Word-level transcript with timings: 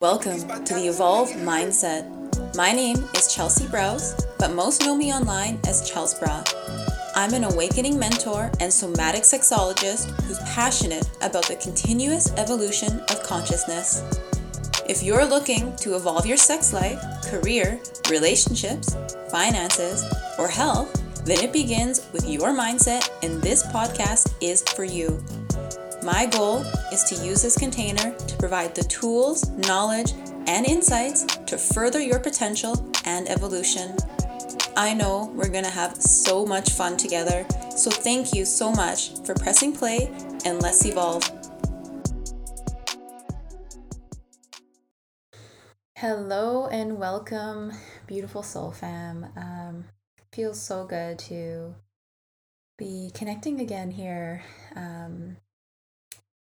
Welcome 0.00 0.64
to 0.64 0.72
the 0.72 0.86
Evolve 0.88 1.28
Mindset. 1.28 2.56
My 2.56 2.72
name 2.72 2.96
is 3.14 3.34
Chelsea 3.34 3.68
Browse, 3.68 4.14
but 4.38 4.54
most 4.54 4.80
know 4.80 4.96
me 4.96 5.12
online 5.12 5.60
as 5.66 5.90
Chels 5.90 6.18
Bra. 6.18 6.42
I'm 7.14 7.34
an 7.34 7.44
awakening 7.44 7.98
mentor 7.98 8.50
and 8.60 8.72
somatic 8.72 9.24
sexologist 9.24 10.18
who's 10.22 10.38
passionate 10.54 11.06
about 11.20 11.46
the 11.48 11.56
continuous 11.56 12.32
evolution 12.38 13.00
of 13.10 13.22
consciousness. 13.22 14.02
If 14.88 15.02
you're 15.02 15.26
looking 15.26 15.76
to 15.76 15.96
evolve 15.96 16.24
your 16.24 16.38
sex 16.38 16.72
life, 16.72 16.98
career, 17.26 17.78
relationships, 18.08 18.96
finances, 19.30 20.02
or 20.38 20.48
health, 20.48 20.98
then 21.26 21.44
it 21.44 21.52
begins 21.52 22.08
with 22.14 22.26
your 22.26 22.56
mindset, 22.56 23.10
and 23.22 23.42
this 23.42 23.66
podcast 23.66 24.32
is 24.40 24.62
for 24.62 24.84
you. 24.84 25.22
My 26.12 26.26
goal 26.26 26.64
is 26.92 27.04
to 27.04 27.14
use 27.14 27.42
this 27.42 27.56
container 27.56 28.12
to 28.12 28.36
provide 28.36 28.74
the 28.74 28.82
tools, 28.82 29.48
knowledge, 29.50 30.10
and 30.48 30.66
insights 30.66 31.24
to 31.46 31.56
further 31.56 32.00
your 32.00 32.18
potential 32.18 32.90
and 33.04 33.28
evolution. 33.28 33.96
I 34.76 34.92
know 34.92 35.30
we're 35.36 35.48
going 35.48 35.62
to 35.62 35.70
have 35.70 36.02
so 36.02 36.44
much 36.44 36.70
fun 36.70 36.96
together, 36.96 37.46
so 37.76 37.92
thank 37.92 38.34
you 38.34 38.44
so 38.44 38.72
much 38.72 39.20
for 39.24 39.34
pressing 39.34 39.72
play 39.72 40.10
and 40.44 40.60
let's 40.60 40.84
evolve. 40.84 41.22
Hello 45.96 46.66
and 46.66 46.98
welcome, 46.98 47.72
beautiful 48.08 48.42
soul 48.42 48.72
fam. 48.72 49.26
Um, 49.36 49.84
feels 50.32 50.60
so 50.60 50.86
good 50.86 51.20
to 51.20 51.76
be 52.76 53.12
connecting 53.14 53.60
again 53.60 53.92
here. 53.92 54.42
Um, 54.74 55.36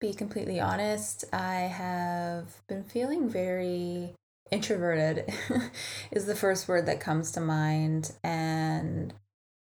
be 0.02 0.14
completely 0.14 0.60
honest, 0.60 1.24
I 1.32 1.62
have 1.62 2.68
been 2.68 2.84
feeling 2.84 3.30
very 3.30 4.16
introverted, 4.50 5.32
is 6.12 6.26
the 6.26 6.36
first 6.36 6.68
word 6.68 6.88
that 6.88 7.00
comes 7.00 7.32
to 7.34 7.40
mind, 7.40 8.12
and 8.24 9.14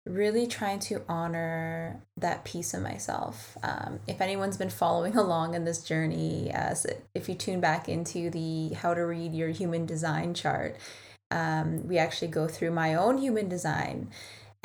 really 0.04 0.46
trying 0.46 0.78
to 0.78 1.02
honor 1.08 2.00
that 2.18 2.44
piece 2.44 2.74
of 2.74 2.82
myself. 2.82 3.56
Um, 3.62 3.98
if 4.06 4.20
anyone's 4.20 4.58
been 4.58 4.70
following 4.70 5.16
along 5.16 5.54
in 5.54 5.64
this 5.64 5.82
journey, 5.82 6.52
uh, 6.54 6.74
if 7.14 7.28
you 7.28 7.34
tune 7.34 7.60
back 7.60 7.88
into 7.88 8.30
the 8.30 8.74
how 8.74 8.92
to 8.92 9.00
read 9.00 9.34
your 9.34 9.48
human 9.48 9.86
design 9.86 10.34
chart, 10.34 10.76
um, 11.30 11.88
we 11.88 11.98
actually 11.98 12.28
go 12.28 12.46
through 12.46 12.70
my 12.70 12.94
own 12.94 13.18
human 13.18 13.48
design 13.48 14.10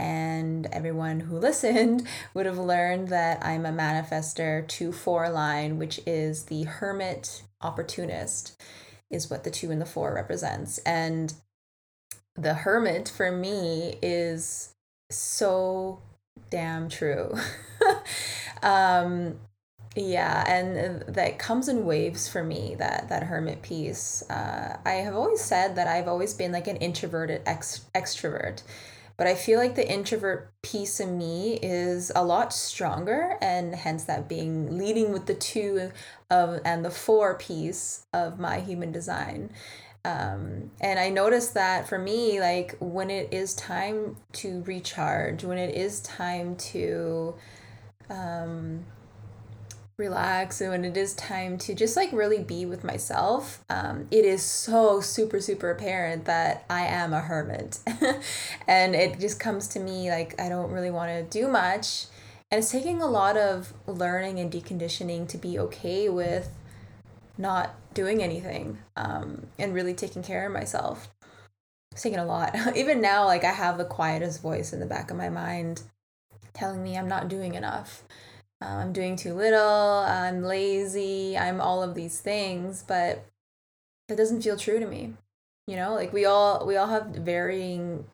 and 0.02 0.66
everyone 0.72 1.20
who 1.22 1.38
listened 1.40 2.08
would 2.34 2.48
have 2.48 2.58
learned 2.58 3.10
that 3.10 3.46
I'm 3.46 3.66
a 3.66 3.72
manifester 3.72 4.68
2 4.68 4.92
4 4.92 5.30
line, 5.30 5.78
which 5.78 6.00
is 6.06 6.46
the 6.46 6.64
hermit 6.64 7.44
opportunist, 7.62 8.62
is 9.10 9.30
what 9.30 9.44
the 9.44 9.52
2 9.52 9.72
and 9.72 9.80
the 9.80 9.86
4 9.86 10.14
represents. 10.14 10.80
And 10.80 11.34
the 12.36 12.56
hermit 12.56 13.10
for 13.16 13.32
me 13.32 14.00
is 14.02 14.74
so 15.12 16.02
damn 16.50 16.90
true. 16.90 17.36
um, 18.64 19.40
yeah, 19.96 20.46
and 20.48 21.02
that 21.14 21.38
comes 21.38 21.68
in 21.68 21.86
waves 21.86 22.28
for 22.28 22.44
me. 22.44 22.76
That 22.80 23.10
that 23.10 23.24
hermit 23.24 23.62
piece. 23.62 24.24
Uh, 24.30 24.78
I 24.86 24.92
have 24.92 25.16
always 25.16 25.42
said 25.42 25.76
that 25.76 25.88
I've 25.88 26.08
always 26.08 26.34
been 26.34 26.54
like 26.54 26.68
an 26.68 26.78
introverted 26.78 27.42
ex- 27.46 27.86
extrovert, 27.94 28.64
but 29.18 29.28
I 29.28 29.36
feel 29.36 29.60
like 29.60 29.76
the 29.76 29.90
introvert 29.90 30.52
piece 30.62 31.00
of 31.00 31.10
me 31.10 31.60
is 31.62 32.12
a 32.16 32.24
lot 32.24 32.54
stronger, 32.54 33.38
and 33.42 33.76
hence 33.76 34.04
that 34.06 34.28
being 34.28 34.78
leading 34.78 35.12
with 35.12 35.26
the 35.26 35.34
two 35.34 35.92
of 36.30 36.60
and 36.66 36.84
the 36.84 36.92
four 36.92 37.36
piece 37.36 38.06
of 38.14 38.40
my 38.40 38.60
human 38.60 38.92
design. 38.92 39.52
Um, 40.04 40.72
and 40.80 41.00
I 41.00 41.10
noticed 41.10 41.54
that 41.54 41.88
for 41.88 42.00
me, 42.00 42.40
like 42.40 42.76
when 42.80 43.12
it 43.12 43.32
is 43.32 43.54
time 43.54 44.18
to 44.34 44.64
recharge, 44.64 45.44
when 45.44 45.60
it 45.60 45.76
is 45.76 46.00
time 46.02 46.56
to 46.56 47.36
um, 48.10 48.86
relax 49.98 50.62
and 50.62 50.72
when 50.72 50.86
it 50.86 50.98
is 50.98 51.14
time 51.14 51.58
to 51.58 51.76
just 51.76 51.96
like 51.96 52.12
really 52.12 52.42
be 52.42 52.66
with 52.66 52.84
myself 52.84 53.64
um, 53.70 54.08
it 54.10 54.26
is 54.26 54.42
so 54.42 55.00
super 55.00 55.40
super 55.40 55.70
apparent 55.70 56.26
that 56.26 56.66
i 56.70 56.82
am 56.82 57.14
a 57.14 57.22
hermit. 57.22 57.80
And 58.68 58.96
it 58.96 59.20
just 59.20 59.40
comes 59.40 59.68
to 59.70 59.80
me 59.80 60.10
like 60.10 60.40
i 60.40 60.50
don't 60.50 60.72
really 60.72 60.92
want 60.92 61.12
to 61.12 61.40
do 61.40 61.48
much. 61.48 62.06
And 62.50 62.60
it's 62.60 62.72
taking 62.72 63.02
a 63.02 63.08
lot 63.08 63.38
of 63.38 63.74
learning 63.88 64.40
and 64.40 64.52
deconditioning 64.52 65.28
to 65.30 65.38
be 65.38 65.58
okay 65.58 66.10
with 66.10 66.50
not 67.38 67.76
doing 67.94 68.22
anything 68.22 68.80
um, 68.98 69.48
and 69.58 69.74
really 69.74 69.94
taking 69.94 70.22
care 70.22 70.46
of 70.46 70.52
myself. 70.52 71.10
It's 71.94 72.02
taking 72.02 72.20
a 72.20 72.26
lot. 72.26 72.56
Even 72.76 73.02
now 73.02 73.26
like 73.26 73.44
i 73.44 73.52
have 73.52 73.78
the 73.78 73.86
quietest 73.86 74.42
voice 74.42 74.74
in 74.74 74.80
the 74.80 74.86
back 74.86 75.12
of 75.12 75.18
my 75.18 75.30
mind 75.30 75.84
telling 76.54 76.84
me 76.84 76.98
i'm 76.98 77.08
not 77.08 77.30
doing 77.30 77.56
enough 77.56 78.04
um, 78.62 78.78
I'm 78.78 78.94
doing 78.94 79.16
too 79.16 79.34
little, 79.34 79.60
I'm 79.60 80.44
lazy, 80.44 81.38
I'm 81.38 81.60
all 81.60 81.82
of 81.82 81.96
these 81.96 82.20
things, 82.20 82.84
but 82.88 83.26
that 84.08 84.18
doesn't 84.18 84.44
feel 84.44 84.58
true 84.58 84.80
to 84.80 84.86
me. 84.86 85.14
You 85.68 85.76
know, 85.78 85.94
like 85.94 86.14
we 86.14 86.26
all 86.26 86.66
we 86.66 86.76
all 86.76 86.88
have 86.88 87.08
varying 87.08 88.06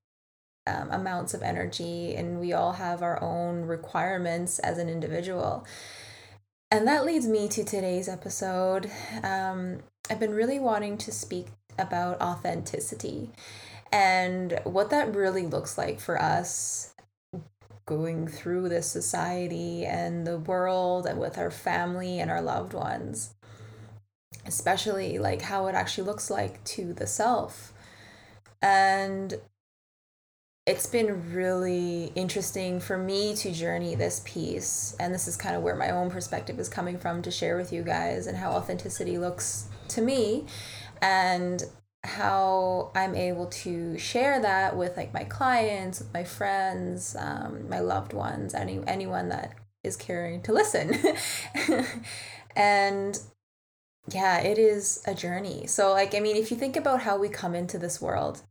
um, 0.67 0.89
amounts 0.91 1.33
of 1.33 1.41
energy, 1.41 2.15
and 2.15 2.39
we 2.39 2.53
all 2.53 2.73
have 2.73 3.01
our 3.01 3.21
own 3.21 3.63
requirements 3.63 4.59
as 4.59 4.77
an 4.77 4.89
individual. 4.89 5.65
And 6.69 6.87
that 6.87 7.05
leads 7.05 7.27
me 7.27 7.47
to 7.49 7.63
today's 7.63 8.09
episode. 8.09 8.91
Um, 9.23 9.79
I've 10.09 10.19
been 10.19 10.33
really 10.33 10.59
wanting 10.59 10.97
to 10.99 11.11
speak 11.11 11.47
about 11.79 12.21
authenticity 12.21 13.31
and 13.91 14.59
what 14.63 14.89
that 14.89 15.15
really 15.15 15.45
looks 15.45 15.77
like 15.77 15.99
for 15.99 16.21
us 16.21 16.93
going 17.87 18.27
through 18.27 18.69
this 18.69 18.85
society 18.85 19.85
and 19.85 20.27
the 20.27 20.37
world 20.37 21.07
and 21.07 21.19
with 21.19 21.39
our 21.39 21.49
family 21.49 22.19
and 22.19 22.29
our 22.29 22.41
loved 22.41 22.73
ones. 22.73 23.33
Especially 24.45 25.17
like 25.17 25.41
how 25.41 25.65
it 25.67 25.73
actually 25.73 26.03
looks 26.03 26.29
like 26.29 26.63
to 26.65 26.93
the 26.93 27.07
self. 27.07 27.73
And 28.61 29.33
it's 30.67 30.85
been 30.85 31.33
really 31.33 32.11
interesting 32.13 32.81
for 32.81 32.97
me 32.97 33.33
to 33.35 33.53
journey 33.53 33.95
this 33.95 34.21
piece. 34.25 34.95
And 34.99 35.13
this 35.13 35.27
is 35.27 35.37
kind 35.37 35.55
of 35.55 35.63
where 35.63 35.75
my 35.75 35.89
own 35.89 36.11
perspective 36.11 36.59
is 36.59 36.67
coming 36.67 36.97
from 36.97 37.21
to 37.21 37.31
share 37.31 37.55
with 37.55 37.71
you 37.71 37.83
guys 37.83 38.27
and 38.27 38.37
how 38.37 38.51
authenticity 38.51 39.17
looks 39.17 39.69
to 39.89 40.01
me. 40.01 40.45
And 41.01 41.63
how 42.03 42.91
I'm 42.95 43.15
able 43.15 43.47
to 43.47 43.97
share 43.97 44.39
that 44.41 44.75
with 44.77 44.97
like 44.97 45.13
my 45.13 45.23
clients, 45.23 45.99
with 45.99 46.13
my 46.13 46.23
friends, 46.23 47.15
um, 47.19 47.67
my 47.69 47.79
loved 47.79 48.13
ones, 48.13 48.53
any 48.53 48.79
anyone 48.87 49.29
that 49.29 49.55
is 49.83 49.95
caring 49.97 50.41
to 50.43 50.53
listen. 50.53 50.95
and 52.55 53.19
yeah, 54.09 54.39
it 54.39 54.57
is 54.57 55.03
a 55.05 55.13
journey. 55.13 55.67
So 55.67 55.91
like 55.91 56.15
I 56.15 56.19
mean, 56.19 56.37
if 56.37 56.51
you 56.51 56.57
think 56.57 56.75
about 56.75 57.01
how 57.01 57.17
we 57.17 57.29
come 57.29 57.55
into 57.55 57.77
this 57.77 58.01
world, 58.01 58.41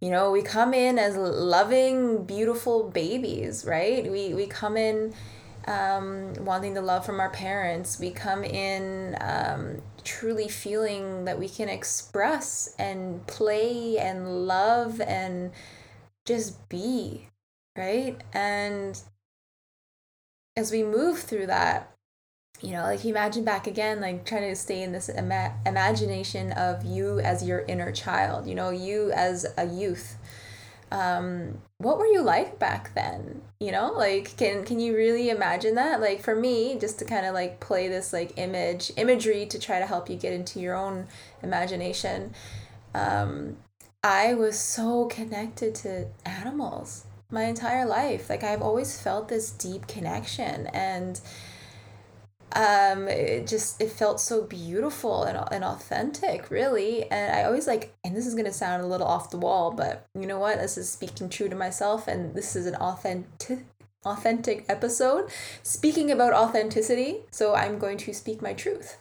you 0.00 0.10
know, 0.10 0.30
we 0.30 0.42
come 0.42 0.74
in 0.74 0.98
as 0.98 1.16
loving, 1.16 2.24
beautiful 2.24 2.90
babies, 2.90 3.64
right? 3.66 4.10
We 4.10 4.34
we 4.34 4.46
come 4.46 4.76
in 4.76 5.14
um, 5.66 6.34
wanting 6.40 6.74
the 6.74 6.82
love 6.82 7.06
from 7.06 7.20
our 7.20 7.30
parents. 7.30 7.98
We 7.98 8.10
come 8.10 8.44
in 8.44 9.16
um, 9.20 9.82
truly 10.04 10.48
feeling 10.48 11.24
that 11.24 11.38
we 11.38 11.48
can 11.48 11.68
express 11.68 12.74
and 12.78 13.26
play 13.26 13.98
and 13.98 14.46
love 14.46 15.00
and 15.00 15.52
just 16.26 16.68
be, 16.68 17.28
right? 17.76 18.20
And 18.32 19.00
as 20.56 20.70
we 20.70 20.82
move 20.82 21.20
through 21.20 21.46
that, 21.46 21.90
you 22.60 22.72
know, 22.72 22.82
like 22.82 23.04
imagine 23.04 23.44
back 23.44 23.66
again, 23.66 24.00
like 24.00 24.24
trying 24.24 24.48
to 24.48 24.56
stay 24.56 24.82
in 24.82 24.92
this 24.92 25.08
ima- 25.08 25.54
imagination 25.66 26.52
of 26.52 26.84
you 26.84 27.18
as 27.20 27.42
your 27.42 27.60
inner 27.60 27.92
child, 27.92 28.46
you 28.46 28.54
know, 28.54 28.70
you 28.70 29.10
as 29.12 29.46
a 29.58 29.66
youth 29.66 30.16
um, 30.90 31.58
what 31.78 31.98
were 31.98 32.06
you 32.06 32.22
like 32.22 32.58
back 32.58 32.94
then? 32.94 33.42
You 33.60 33.72
know, 33.72 33.92
like 33.92 34.36
can 34.36 34.64
can 34.64 34.80
you 34.80 34.94
really 34.94 35.30
imagine 35.30 35.74
that? 35.74 36.00
Like 36.00 36.22
for 36.22 36.34
me, 36.34 36.78
just 36.78 36.98
to 37.00 37.04
kind 37.04 37.26
of 37.26 37.34
like 37.34 37.60
play 37.60 37.88
this 37.88 38.12
like 38.12 38.32
image 38.36 38.92
imagery 38.96 39.46
to 39.46 39.58
try 39.58 39.78
to 39.78 39.86
help 39.86 40.08
you 40.08 40.16
get 40.16 40.32
into 40.32 40.60
your 40.60 40.74
own 40.74 41.06
imagination. 41.42 42.34
Um, 42.94 43.56
I 44.02 44.34
was 44.34 44.58
so 44.58 45.06
connected 45.06 45.74
to 45.76 46.08
animals 46.26 47.04
my 47.30 47.44
entire 47.44 47.86
life. 47.86 48.30
Like 48.30 48.44
I've 48.44 48.62
always 48.62 49.00
felt 49.00 49.28
this 49.28 49.50
deep 49.50 49.86
connection 49.86 50.68
and 50.68 51.20
um 52.52 53.08
it 53.08 53.46
just 53.46 53.80
it 53.80 53.90
felt 53.90 54.20
so 54.20 54.42
beautiful 54.44 55.24
and, 55.24 55.38
and 55.50 55.64
authentic 55.64 56.50
really 56.50 57.10
and 57.10 57.34
i 57.34 57.42
always 57.44 57.66
like 57.66 57.94
and 58.04 58.16
this 58.16 58.26
is 58.26 58.34
going 58.34 58.44
to 58.44 58.52
sound 58.52 58.82
a 58.82 58.86
little 58.86 59.06
off 59.06 59.30
the 59.30 59.38
wall 59.38 59.72
but 59.72 60.06
you 60.14 60.26
know 60.26 60.38
what 60.38 60.58
this 60.58 60.78
is 60.78 60.88
speaking 60.88 61.28
true 61.28 61.48
to 61.48 61.56
myself 61.56 62.06
and 62.06 62.34
this 62.34 62.54
is 62.54 62.66
an 62.66 62.76
authentic 62.76 63.66
authentic 64.04 64.66
episode 64.68 65.30
speaking 65.62 66.10
about 66.10 66.32
authenticity 66.34 67.20
so 67.30 67.54
i'm 67.54 67.78
going 67.78 67.96
to 67.96 68.12
speak 68.12 68.42
my 68.42 68.52
truth 68.52 68.98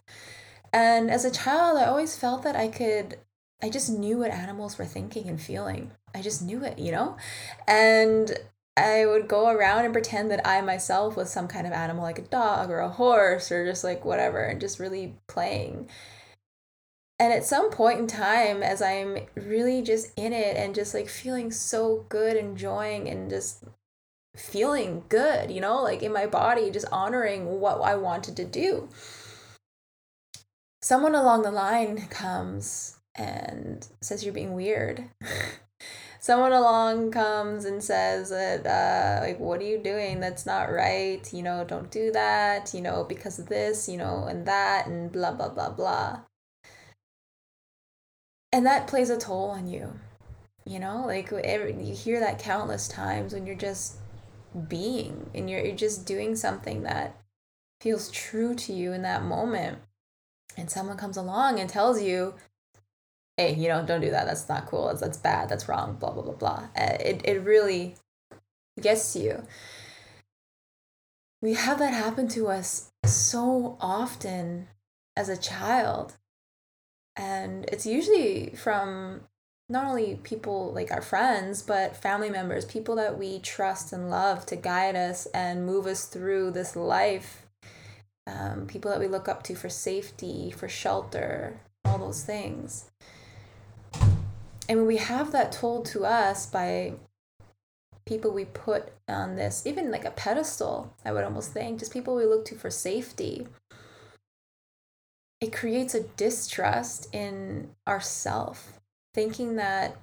And 0.73 1.11
as 1.11 1.23
a 1.25 1.31
child, 1.31 1.77
I 1.77 1.85
always 1.85 2.15
felt 2.17 2.43
that 2.43 2.55
I 2.55 2.67
could, 2.67 3.17
I 3.61 3.69
just 3.69 3.89
knew 3.89 4.19
what 4.19 4.31
animals 4.31 4.77
were 4.77 4.85
thinking 4.85 5.27
and 5.29 5.39
feeling. 5.39 5.91
I 6.15 6.21
just 6.21 6.41
knew 6.41 6.63
it, 6.63 6.79
you 6.79 6.91
know? 6.91 7.15
And 7.67 8.31
I 8.75 9.05
would 9.05 9.27
go 9.27 9.49
around 9.49 9.85
and 9.85 9.93
pretend 9.93 10.31
that 10.31 10.47
I 10.47 10.61
myself 10.61 11.15
was 11.15 11.29
some 11.29 11.47
kind 11.47 11.67
of 11.67 11.73
animal, 11.73 12.03
like 12.03 12.19
a 12.19 12.23
dog 12.23 12.71
or 12.71 12.79
a 12.79 12.89
horse 12.89 13.51
or 13.51 13.65
just 13.65 13.83
like 13.83 14.03
whatever, 14.03 14.39
and 14.43 14.59
just 14.59 14.79
really 14.79 15.15
playing. 15.27 15.89
And 17.19 17.31
at 17.31 17.45
some 17.45 17.69
point 17.69 17.99
in 17.99 18.07
time, 18.07 18.63
as 18.63 18.81
I'm 18.81 19.19
really 19.35 19.81
just 19.83 20.11
in 20.17 20.33
it 20.33 20.57
and 20.57 20.73
just 20.73 20.93
like 20.93 21.07
feeling 21.07 21.51
so 21.51 22.05
good, 22.09 22.35
enjoying 22.35 23.07
and 23.07 23.29
just 23.29 23.63
feeling 24.35 25.03
good, 25.07 25.51
you 25.51 25.61
know, 25.61 25.81
like 25.83 26.01
in 26.01 26.11
my 26.11 26.25
body, 26.25 26.71
just 26.71 26.87
honoring 26.91 27.59
what 27.59 27.79
I 27.81 27.95
wanted 27.95 28.35
to 28.37 28.45
do. 28.45 28.89
Someone 30.81 31.15
along 31.15 31.43
the 31.43 31.51
line 31.51 32.07
comes 32.07 32.97
and 33.15 33.87
says 34.01 34.25
you're 34.25 34.33
being 34.33 34.53
weird. 34.53 35.05
Someone 36.23 36.53
along 36.53 37.11
comes 37.11 37.65
and 37.65 37.83
says 37.83 38.29
that, 38.29 38.65
uh, 38.65 39.19
like, 39.25 39.41
what 39.41 39.59
are 39.59 39.65
you 39.65 39.77
doing? 39.77 40.21
That's 40.21 40.45
not 40.45 40.71
right. 40.71 41.21
You 41.33 41.43
know, 41.43 41.65
don't 41.65 41.91
do 41.91 42.13
that, 42.13 42.73
you 42.73 42.79
know, 42.79 43.03
because 43.03 43.39
of 43.39 43.49
this, 43.49 43.89
you 43.89 43.97
know, 43.97 44.23
and 44.29 44.45
that, 44.45 44.87
and 44.87 45.11
blah, 45.11 45.33
blah, 45.33 45.49
blah, 45.49 45.71
blah. 45.71 46.21
And 48.53 48.65
that 48.65 48.87
plays 48.87 49.09
a 49.09 49.17
toll 49.17 49.49
on 49.49 49.67
you. 49.67 49.99
You 50.63 50.79
know, 50.79 51.03
like 51.05 51.33
every, 51.33 51.73
you 51.83 51.93
hear 51.93 52.21
that 52.21 52.39
countless 52.39 52.87
times 52.87 53.33
when 53.33 53.45
you're 53.45 53.57
just 53.57 53.97
being 54.69 55.29
and 55.35 55.49
you're, 55.49 55.59
you're 55.59 55.75
just 55.75 56.05
doing 56.05 56.37
something 56.37 56.83
that 56.83 57.17
feels 57.81 58.09
true 58.09 58.55
to 58.55 58.71
you 58.71 58.93
in 58.93 59.01
that 59.01 59.23
moment 59.23 59.79
and 60.55 60.71
someone 60.71 60.95
comes 60.95 61.17
along 61.17 61.59
and 61.59 61.69
tells 61.69 62.01
you 62.01 62.35
hey 63.37 63.53
you 63.55 63.67
know 63.67 63.85
don't 63.85 64.01
do 64.01 64.11
that. 64.11 64.25
That's 64.25 64.47
not 64.49 64.67
cool. 64.67 64.87
That's, 64.87 65.01
that's 65.01 65.17
bad. 65.17 65.49
That's 65.49 65.67
wrong. 65.67 65.95
Blah 65.99 66.11
blah 66.11 66.23
blah 66.23 66.33
blah. 66.33 66.67
Uh, 66.77 66.97
it, 66.99 67.21
it 67.25 67.43
really 67.43 67.95
gets 68.79 69.13
to 69.13 69.19
you. 69.19 69.43
We 71.41 71.55
have 71.55 71.79
that 71.79 71.93
happen 71.93 72.27
to 72.29 72.47
us 72.47 72.91
so 73.05 73.77
often 73.81 74.67
as 75.15 75.29
a 75.29 75.37
child. 75.37 76.13
And 77.15 77.65
it's 77.65 77.85
usually 77.85 78.51
from 78.55 79.21
not 79.69 79.85
only 79.85 80.19
people 80.23 80.71
like 80.73 80.91
our 80.91 81.01
friends, 81.01 81.61
but 81.61 81.95
family 81.95 82.29
members, 82.29 82.65
people 82.65 82.95
that 82.95 83.17
we 83.17 83.39
trust 83.39 83.93
and 83.93 84.09
love 84.09 84.45
to 84.47 84.55
guide 84.55 84.95
us 84.95 85.25
and 85.27 85.65
move 85.65 85.85
us 85.85 86.05
through 86.05 86.51
this 86.51 86.75
life, 86.75 87.45
um, 88.25 88.65
people 88.67 88.91
that 88.91 88.99
we 88.99 89.07
look 89.07 89.27
up 89.27 89.43
to 89.43 89.55
for 89.55 89.69
safety, 89.69 90.51
for 90.51 90.67
shelter, 90.67 91.59
all 91.85 91.97
those 91.97 92.23
things. 92.23 92.91
And 94.69 94.79
when 94.79 94.87
we 94.87 94.97
have 94.97 95.31
that 95.31 95.51
told 95.51 95.85
to 95.87 96.05
us 96.05 96.45
by 96.45 96.93
people 98.05 98.31
we 98.31 98.45
put 98.45 98.91
on 99.07 99.35
this, 99.35 99.65
even 99.65 99.91
like 99.91 100.05
a 100.05 100.11
pedestal, 100.11 100.93
I 101.05 101.11
would 101.11 101.23
almost 101.23 101.51
think, 101.51 101.79
just 101.79 101.93
people 101.93 102.15
we 102.15 102.25
look 102.25 102.45
to 102.45 102.55
for 102.55 102.69
safety, 102.69 103.47
it 105.41 105.51
creates 105.51 105.93
a 105.93 106.03
distrust 106.03 107.13
in 107.13 107.71
ourself 107.87 108.79
thinking 109.13 109.57
that 109.57 109.97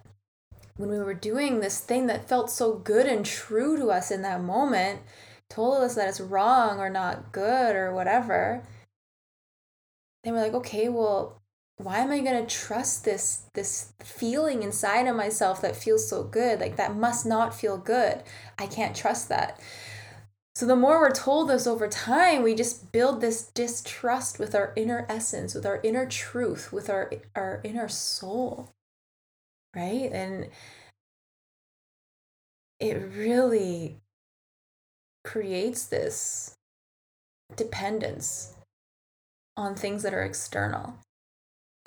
when 0.77 0.91
we 0.91 0.99
were 0.99 1.15
doing 1.15 1.61
this 1.61 1.81
thing 1.81 2.07
that 2.07 2.29
felt 2.29 2.51
so 2.51 2.75
good 2.75 3.07
and 3.07 3.25
true 3.25 3.77
to 3.77 3.91
us 3.91 4.11
in 4.11 4.23
that 4.23 4.43
moment, 4.43 5.01
told 5.49 5.83
us 5.83 5.95
that 5.95 6.09
it's 6.09 6.21
wrong 6.21 6.79
or 6.79 6.89
not 6.89 7.33
good 7.33 7.75
or 7.75 7.93
whatever, 7.93 8.63
then 10.23 10.35
we're 10.35 10.43
like, 10.43 10.55
okay, 10.55 10.89
well, 10.89 11.40
why 11.85 11.99
am 11.99 12.11
I 12.11 12.21
gonna 12.21 12.47
trust 12.47 13.05
this 13.05 13.43
this 13.55 13.93
feeling 14.01 14.63
inside 14.63 15.07
of 15.07 15.17
myself 15.17 15.61
that 15.63 15.77
feels 15.77 16.09
so 16.09 16.23
good? 16.23 16.61
Like 16.61 16.77
that 16.77 16.97
must 16.97 17.27
not 17.27 17.55
feel 17.55 17.77
good. 17.79 18.23
I 18.59 18.67
can't 18.67 18.97
trust 18.97 19.29
that. 19.29 19.61
So 20.55 20.67
the 20.67 20.77
more 20.77 21.01
we're 21.01 21.11
told 21.13 21.49
this 21.49 21.67
over 21.67 21.89
time, 21.89 22.43
we 22.43 22.55
just 22.55 22.93
build 22.93 23.21
this 23.21 23.49
distrust 23.49 24.39
with 24.39 24.55
our 24.55 24.73
inner 24.77 25.07
essence, 25.09 25.55
with 25.55 25.65
our 25.65 25.81
inner 25.83 26.07
truth, 26.07 26.73
with 26.73 26.91
our 26.91 27.11
our 27.35 27.61
inner 27.65 27.89
soul 27.89 28.71
right? 29.75 30.11
And 30.13 30.49
it 32.79 32.95
really 32.95 33.99
creates 35.25 35.87
this 35.87 36.55
dependence 37.57 38.55
on 39.57 39.75
things 39.75 40.03
that 40.03 40.15
are 40.15 40.23
external 40.23 40.95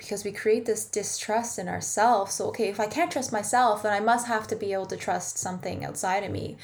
because 0.03 0.25
we 0.25 0.31
create 0.31 0.65
this 0.65 0.85
distrust 0.85 1.57
in 1.57 1.67
ourselves. 1.69 2.33
So, 2.33 2.47
okay, 2.49 2.67
if 2.67 2.79
I 2.79 2.87
can't 2.87 3.11
trust 3.11 3.31
myself, 3.31 3.81
then 3.81 3.93
I 3.93 4.01
must 4.01 4.27
have 4.27 4.47
to 4.47 4.55
be 4.55 4.73
able 4.73 4.85
to 4.87 4.97
trust 4.97 5.37
something 5.37 5.85
outside 5.85 6.23
of 6.23 6.31
me. 6.31 6.57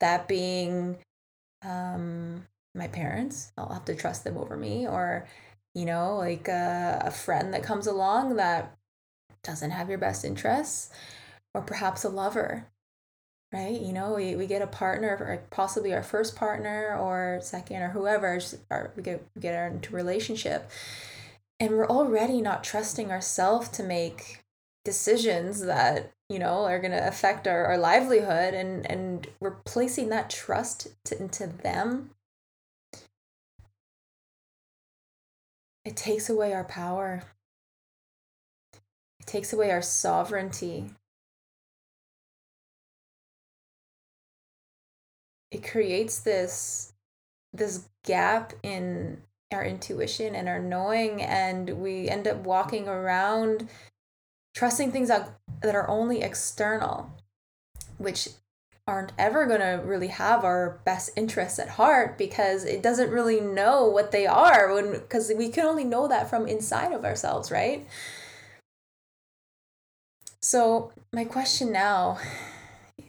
That 0.00 0.28
being 0.28 0.98
um, 1.62 2.46
my 2.74 2.86
parents, 2.86 3.52
I'll 3.58 3.72
have 3.72 3.84
to 3.86 3.94
trust 3.94 4.22
them 4.22 4.36
over 4.36 4.56
me, 4.56 4.86
or, 4.86 5.26
you 5.74 5.84
know, 5.84 6.16
like 6.16 6.46
a, 6.48 7.02
a 7.06 7.10
friend 7.10 7.52
that 7.52 7.64
comes 7.64 7.86
along 7.86 8.36
that 8.36 8.76
doesn't 9.42 9.72
have 9.72 9.88
your 9.88 9.98
best 9.98 10.24
interests, 10.24 10.90
or 11.52 11.62
perhaps 11.62 12.04
a 12.04 12.08
lover, 12.08 12.66
right? 13.52 13.80
You 13.80 13.92
know, 13.92 14.14
we, 14.14 14.36
we 14.36 14.46
get 14.46 14.62
a 14.62 14.66
partner, 14.66 15.16
or 15.20 15.42
possibly 15.50 15.92
our 15.92 16.02
first 16.02 16.36
partner 16.36 16.96
or 16.98 17.40
second 17.42 17.82
or 17.82 17.88
whoever, 17.88 18.40
or 18.70 18.92
we 18.96 19.02
get, 19.02 19.26
we 19.34 19.42
get 19.42 19.72
into 19.72 19.94
relationship, 19.94 20.70
and 21.60 21.70
we're 21.70 21.88
already 21.88 22.40
not 22.40 22.64
trusting 22.64 23.10
ourselves 23.10 23.68
to 23.68 23.82
make 23.82 24.44
decisions 24.84 25.62
that 25.62 26.12
you 26.28 26.38
know 26.38 26.64
are 26.64 26.78
going 26.78 26.90
to 26.92 27.08
affect 27.08 27.46
our, 27.48 27.66
our 27.66 27.78
livelihood 27.78 28.54
and 28.54 28.88
and 28.90 29.26
we're 29.40 29.56
placing 29.64 30.08
that 30.10 30.28
trust 30.28 30.88
to, 31.04 31.18
into 31.20 31.46
them 31.46 32.10
it 35.84 35.96
takes 35.96 36.28
away 36.28 36.52
our 36.52 36.64
power 36.64 37.22
it 39.24 39.28
takes 39.28 39.54
away 39.54 39.70
our 39.70 39.80
sovereignty. 39.80 40.90
It 45.50 45.66
creates 45.66 46.18
this 46.18 46.92
this 47.54 47.88
gap 48.04 48.52
in 48.62 49.22
our 49.54 49.64
intuition 49.64 50.34
and 50.34 50.48
our 50.48 50.60
knowing 50.60 51.22
and 51.22 51.70
we 51.80 52.08
end 52.08 52.26
up 52.26 52.38
walking 52.38 52.88
around 52.88 53.68
trusting 54.54 54.92
things 54.92 55.08
that, 55.08 55.30
that 55.62 55.74
are 55.74 55.88
only 55.88 56.22
external 56.22 57.10
which 57.98 58.28
aren't 58.86 59.12
ever 59.18 59.46
going 59.46 59.60
to 59.60 59.82
really 59.84 60.08
have 60.08 60.44
our 60.44 60.80
best 60.84 61.10
interests 61.16 61.58
at 61.58 61.70
heart 61.70 62.18
because 62.18 62.64
it 62.64 62.82
doesn't 62.82 63.10
really 63.10 63.40
know 63.40 63.86
what 63.86 64.12
they 64.12 64.26
are 64.26 64.74
when 64.74 64.92
because 64.92 65.32
we 65.36 65.48
can 65.48 65.64
only 65.64 65.84
know 65.84 66.06
that 66.06 66.28
from 66.28 66.46
inside 66.46 66.92
of 66.92 67.04
ourselves 67.04 67.50
right 67.50 67.86
so, 70.44 70.92
my 71.10 71.24
question 71.24 71.72
now 71.72 72.18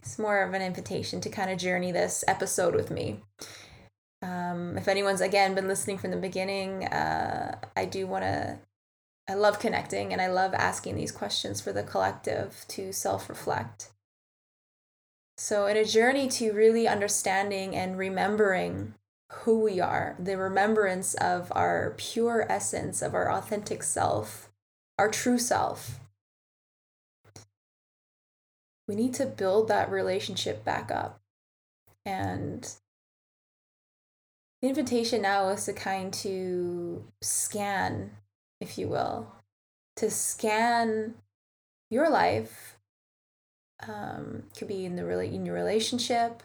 is 0.02 0.18
more 0.18 0.42
of 0.42 0.54
an 0.54 0.62
invitation 0.62 1.20
to 1.20 1.28
kind 1.28 1.50
of 1.50 1.58
journey 1.58 1.92
this 1.92 2.24
episode 2.26 2.74
with 2.74 2.90
me. 2.90 3.20
Um, 4.22 4.78
if 4.78 4.88
anyone's 4.88 5.20
again 5.20 5.54
been 5.54 5.68
listening 5.68 5.98
from 5.98 6.10
the 6.10 6.16
beginning, 6.16 6.86
uh, 6.86 7.58
I 7.76 7.84
do 7.84 8.06
want 8.06 8.24
to. 8.24 8.58
I 9.28 9.34
love 9.34 9.58
connecting 9.58 10.12
and 10.12 10.22
I 10.22 10.28
love 10.28 10.54
asking 10.54 10.94
these 10.94 11.10
questions 11.10 11.60
for 11.60 11.72
the 11.72 11.82
collective 11.82 12.64
to 12.68 12.92
self 12.92 13.28
reflect. 13.28 13.90
So, 15.36 15.66
in 15.66 15.76
a 15.76 15.84
journey 15.84 16.28
to 16.28 16.52
really 16.52 16.88
understanding 16.88 17.76
and 17.76 17.98
remembering 17.98 18.94
who 19.30 19.60
we 19.60 19.80
are, 19.80 20.16
the 20.18 20.38
remembrance 20.38 21.14
of 21.14 21.52
our 21.54 21.94
pure 21.98 22.46
essence, 22.48 23.02
of 23.02 23.14
our 23.14 23.30
authentic 23.30 23.82
self, 23.82 24.50
our 24.98 25.10
true 25.10 25.38
self, 25.38 26.00
we 28.88 28.94
need 28.94 29.12
to 29.14 29.26
build 29.26 29.68
that 29.68 29.90
relationship 29.90 30.64
back 30.64 30.90
up. 30.90 31.20
And 32.04 32.72
the 34.62 34.68
invitation 34.68 35.22
now 35.22 35.48
is 35.48 35.64
to 35.66 35.72
kind 35.72 36.12
to 36.12 37.04
scan, 37.20 38.10
if 38.60 38.78
you 38.78 38.88
will, 38.88 39.32
to 39.96 40.10
scan 40.10 41.14
your 41.90 42.08
life. 42.08 42.78
Um, 43.86 44.44
could 44.56 44.68
be 44.68 44.86
in 44.86 44.96
the 44.96 45.04
really 45.04 45.34
in 45.34 45.44
your 45.44 45.54
relationship, 45.54 46.42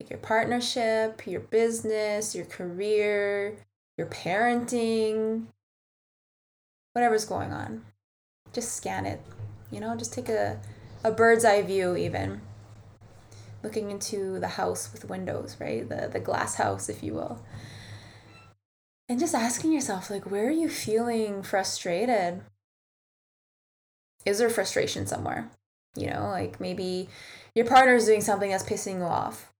like 0.00 0.10
your 0.10 0.20
partnership, 0.20 1.26
your 1.26 1.40
business, 1.40 2.36
your 2.36 2.44
career, 2.44 3.56
your 3.98 4.06
parenting, 4.06 5.46
whatever's 6.92 7.24
going 7.24 7.52
on. 7.52 7.84
Just 8.52 8.76
scan 8.76 9.06
it. 9.06 9.20
You 9.72 9.80
know, 9.80 9.96
just 9.96 10.12
take 10.12 10.28
a 10.28 10.60
a 11.02 11.10
bird's 11.10 11.44
eye 11.44 11.62
view 11.62 11.96
even 11.96 12.40
looking 13.62 13.90
into 13.90 14.38
the 14.40 14.48
house 14.48 14.90
with 14.92 15.08
windows 15.08 15.56
right 15.60 15.88
the 15.88 16.08
the 16.12 16.20
glass 16.20 16.56
house 16.56 16.88
if 16.88 17.02
you 17.02 17.14
will 17.14 17.40
and 19.12 19.20
just 19.20 19.34
asking 19.34 19.72
yourself, 19.72 20.10
like, 20.10 20.30
where 20.30 20.46
are 20.46 20.50
you 20.50 20.70
feeling 20.70 21.42
frustrated? 21.42 22.40
Is 24.24 24.38
there 24.38 24.48
frustration 24.48 25.06
somewhere? 25.06 25.50
You 25.94 26.08
know, 26.08 26.28
like 26.30 26.60
maybe 26.60 27.10
your 27.54 27.66
partner 27.66 27.94
is 27.96 28.06
doing 28.06 28.22
something 28.22 28.50
that's 28.50 28.64
pissing 28.64 29.00
you 29.00 29.04
off, 29.04 29.52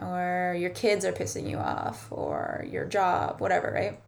or 0.00 0.56
your 0.58 0.70
kids 0.70 1.04
are 1.04 1.12
pissing 1.12 1.50
you 1.50 1.58
off, 1.58 2.10
or 2.10 2.64
your 2.66 2.86
job, 2.86 3.42
whatever, 3.42 3.70
right? 3.70 4.00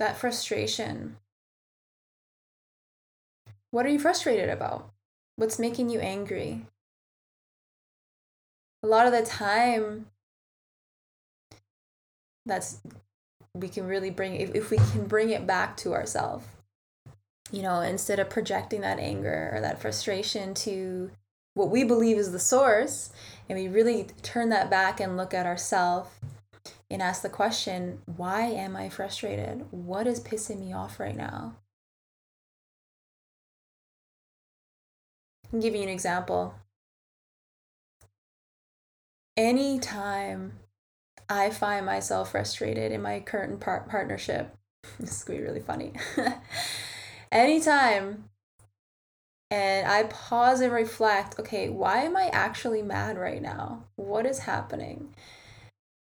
That 0.00 0.16
frustration. 0.16 1.16
What 3.70 3.86
are 3.86 3.90
you 3.90 4.00
frustrated 4.00 4.50
about? 4.50 4.90
What's 5.36 5.60
making 5.60 5.90
you 5.90 6.00
angry? 6.00 6.66
A 8.82 8.88
lot 8.88 9.06
of 9.06 9.12
the 9.12 9.22
time, 9.22 10.06
that's 12.46 12.80
we 13.54 13.68
can 13.68 13.86
really 13.86 14.10
bring 14.10 14.36
if, 14.36 14.54
if 14.54 14.70
we 14.70 14.78
can 14.78 15.06
bring 15.06 15.30
it 15.30 15.46
back 15.46 15.76
to 15.76 15.92
ourselves 15.92 16.46
you 17.52 17.62
know 17.62 17.80
instead 17.80 18.18
of 18.18 18.30
projecting 18.30 18.80
that 18.80 18.98
anger 18.98 19.50
or 19.52 19.60
that 19.60 19.80
frustration 19.80 20.54
to 20.54 21.10
what 21.54 21.68
we 21.68 21.84
believe 21.84 22.16
is 22.16 22.32
the 22.32 22.38
source 22.38 23.10
and 23.48 23.58
we 23.58 23.68
really 23.68 24.06
turn 24.22 24.48
that 24.48 24.70
back 24.70 25.00
and 25.00 25.16
look 25.16 25.34
at 25.34 25.46
ourselves 25.46 26.10
and 26.90 27.00
ask 27.00 27.22
the 27.22 27.28
question 27.28 28.00
why 28.04 28.42
am 28.42 28.76
I 28.76 28.88
frustrated? 28.88 29.66
What 29.70 30.06
is 30.06 30.20
pissing 30.20 30.60
me 30.60 30.72
off 30.72 31.00
right 31.00 31.16
now? 31.16 31.56
I'll 35.52 35.60
give 35.60 35.74
you 35.74 35.82
an 35.82 35.88
example. 35.88 36.54
Anytime 39.36 40.52
I 41.28 41.50
find 41.50 41.86
myself 41.86 42.32
frustrated 42.32 42.92
in 42.92 43.02
my 43.02 43.20
current 43.20 43.60
par- 43.60 43.86
partnership, 43.88 44.54
this 44.98 45.18
is 45.18 45.24
going 45.24 45.38
to 45.38 45.44
be 45.44 45.48
really 45.48 45.64
funny. 45.64 45.92
Anytime 47.32 48.30
and 49.50 49.86
I 49.86 50.04
pause 50.04 50.60
and 50.60 50.72
reflect 50.72 51.38
okay, 51.40 51.68
why 51.68 52.02
am 52.02 52.16
I 52.16 52.28
actually 52.32 52.82
mad 52.82 53.18
right 53.18 53.42
now? 53.42 53.84
What 53.96 54.26
is 54.26 54.40
happening? 54.40 55.14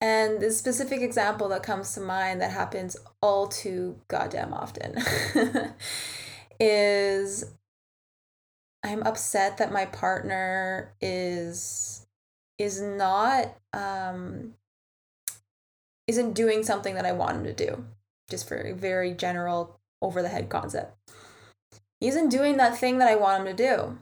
And 0.00 0.40
the 0.40 0.52
specific 0.52 1.00
example 1.02 1.48
that 1.48 1.62
comes 1.62 1.92
to 1.94 2.00
mind 2.00 2.40
that 2.40 2.52
happens 2.52 2.96
all 3.20 3.48
too 3.48 3.98
goddamn 4.06 4.54
often 4.54 4.96
is 6.60 7.44
I'm 8.84 9.02
upset 9.02 9.58
that 9.58 9.72
my 9.72 9.86
partner 9.86 10.94
is 11.00 12.06
is 12.58 12.80
not 12.80 13.56
um 13.72 14.54
isn't 16.06 16.32
doing 16.32 16.62
something 16.62 16.94
that 16.94 17.04
I 17.04 17.12
want 17.12 17.36
him 17.36 17.44
to 17.44 17.52
do. 17.52 17.84
Just 18.30 18.48
for 18.48 18.56
a 18.56 18.74
very 18.74 19.12
general 19.14 19.80
over 20.00 20.22
the 20.22 20.28
head 20.28 20.48
concept. 20.48 20.96
He 22.00 22.08
isn't 22.08 22.28
doing 22.28 22.56
that 22.58 22.78
thing 22.78 22.98
that 22.98 23.08
I 23.08 23.16
want 23.16 23.40
him 23.40 23.56
to 23.56 23.62
do. 23.64 23.98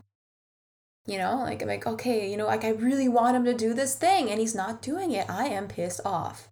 You 1.07 1.19
know, 1.19 1.37
like 1.37 1.63
I'm 1.63 1.69
like, 1.69 1.87
okay, 1.87 2.29
you 2.29 2.37
know, 2.37 2.47
like 2.47 2.65
I 2.65 2.71
really 2.71 3.09
want 3.09 3.37
him 3.37 3.45
to 3.45 3.55
do 3.55 3.75
this 3.75 3.95
thing 3.95 4.29
and 4.29 4.41
he's 4.41 4.55
not 4.55 4.83
doing 4.83 5.13
it. 5.13 5.31
I 5.31 5.47
am 5.47 5.69
pissed 5.69 6.01
off. 6.05 6.49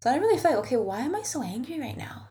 So 0.00 0.10
I 0.10 0.16
really 0.16 0.38
felt, 0.38 0.64
okay, 0.64 0.76
why 0.76 1.00
am 1.00 1.16
I 1.16 1.22
so 1.22 1.42
angry 1.42 1.80
right 1.80 1.96
now? 1.96 2.28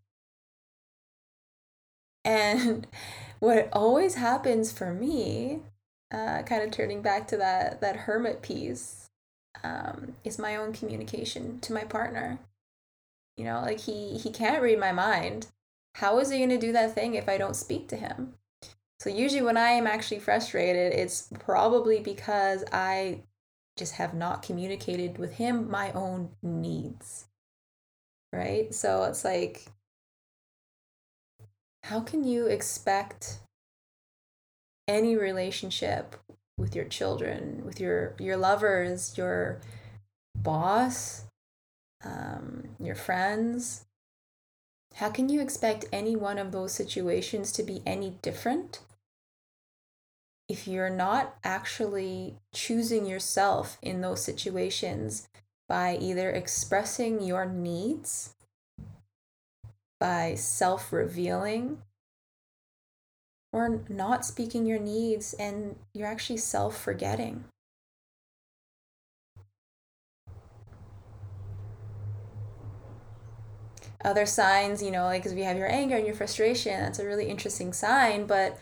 And 2.24 2.88
what 3.40 3.70
always 3.74 4.16
happens 4.16 4.72
for 4.72 4.94
me, 4.94 5.62
uh, 6.14 6.44
kind 6.44 6.64
of 6.64 6.72
turning 6.72 7.02
back 7.02 7.28
to 7.30 7.38
that 7.38 7.82
that 7.82 7.96
hermit 7.98 8.42
piece, 8.42 9.08
um, 9.64 10.16
is 10.24 10.40
my 10.40 10.56
own 10.56 10.74
communication 10.74 11.60
to 11.60 11.74
my 11.74 11.84
partner. 11.84 12.40
You 13.38 13.46
know, 13.46 13.62
like 13.62 13.82
he 13.82 14.18
he 14.18 14.32
can't 14.32 14.62
read 14.62 14.80
my 14.80 14.92
mind. 14.92 15.48
How 15.96 16.20
is 16.20 16.30
he 16.30 16.38
going 16.38 16.50
to 16.50 16.58
do 16.58 16.74
that 16.74 16.94
thing 16.94 17.16
if 17.16 17.30
I 17.30 17.38
don't 17.38 17.56
speak 17.56 17.88
to 17.90 17.96
him? 17.96 18.36
So 19.06 19.12
usually 19.12 19.44
when 19.44 19.56
I 19.56 19.70
am 19.70 19.86
actually 19.86 20.18
frustrated, 20.18 20.92
it's 20.92 21.30
probably 21.38 22.00
because 22.00 22.64
I 22.74 23.22
just 23.78 23.94
have 23.94 24.16
not 24.16 24.42
communicated 24.42 25.20
with 25.20 25.34
him 25.34 25.70
my 25.70 25.92
own 25.92 26.30
needs. 26.42 27.28
Right? 28.34 28.74
So 28.74 29.04
it's 29.04 29.24
like 29.24 29.68
how 31.84 32.00
can 32.00 32.24
you 32.24 32.48
expect 32.48 33.42
any 34.88 35.16
relationship 35.16 36.16
with 36.58 36.76
your 36.76 36.86
children, 36.86 37.62
with 37.64 37.80
your 37.80 38.16
your 38.18 38.38
lovers, 38.38 39.16
your 39.20 39.62
boss, 40.36 41.26
um, 42.04 42.70
your 42.80 42.96
friends? 42.96 43.86
How 44.96 45.12
can 45.12 45.30
you 45.30 45.42
expect 45.42 45.86
any 45.94 46.16
one 46.16 46.40
of 46.40 46.52
those 46.52 46.72
situations 46.72 47.52
to 47.52 47.62
be 47.62 47.84
any 47.86 48.18
different 48.24 48.80
if 50.48 50.68
you're 50.68 50.90
not 50.90 51.36
actually 51.44 52.36
choosing 52.54 53.06
yourself 53.06 53.78
in 53.82 54.02
those 54.02 54.24
situations 54.24 55.28
by 55.68 55.98
either 55.98 56.30
expressing 56.30 57.22
your 57.22 57.46
needs, 57.46 58.36
by 60.00 60.36
self 60.36 60.94
revealing, 60.94 61.80
or 63.52 63.82
not 63.90 64.26
speaking 64.26 64.66
your 64.66 64.80
needs 64.80 65.34
and 65.34 65.78
you're 65.94 66.08
actually 66.08 66.38
self 66.38 66.78
forgetting. 66.78 67.46
Other 74.04 74.28
signs, 74.28 74.84
you 74.84 74.92
know, 74.92 75.06
like 75.06 75.26
if 75.26 75.36
you 75.36 75.46
have 75.46 75.58
your 75.58 75.72
anger 75.72 75.96
and 75.96 76.06
your 76.06 76.14
frustration, 76.14 76.80
that's 76.80 77.00
a 77.00 77.06
really 77.06 77.28
interesting 77.28 77.74
sign, 77.74 78.28
but 78.28 78.60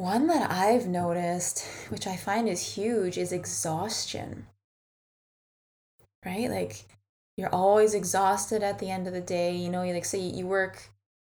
one 0.00 0.28
that 0.28 0.50
I've 0.50 0.86
noticed, 0.86 1.66
which 1.90 2.06
I 2.06 2.16
find 2.16 2.48
is 2.48 2.74
huge, 2.74 3.18
is 3.18 3.32
exhaustion. 3.32 4.46
Right? 6.24 6.50
Like 6.50 6.86
you're 7.36 7.54
always 7.54 7.92
exhausted 7.94 8.62
at 8.62 8.78
the 8.78 8.90
end 8.90 9.06
of 9.06 9.12
the 9.12 9.20
day. 9.20 9.54
You 9.54 9.68
know, 9.68 9.82
you 9.82 9.92
like 9.92 10.06
say 10.06 10.18
you 10.18 10.46
work 10.46 10.90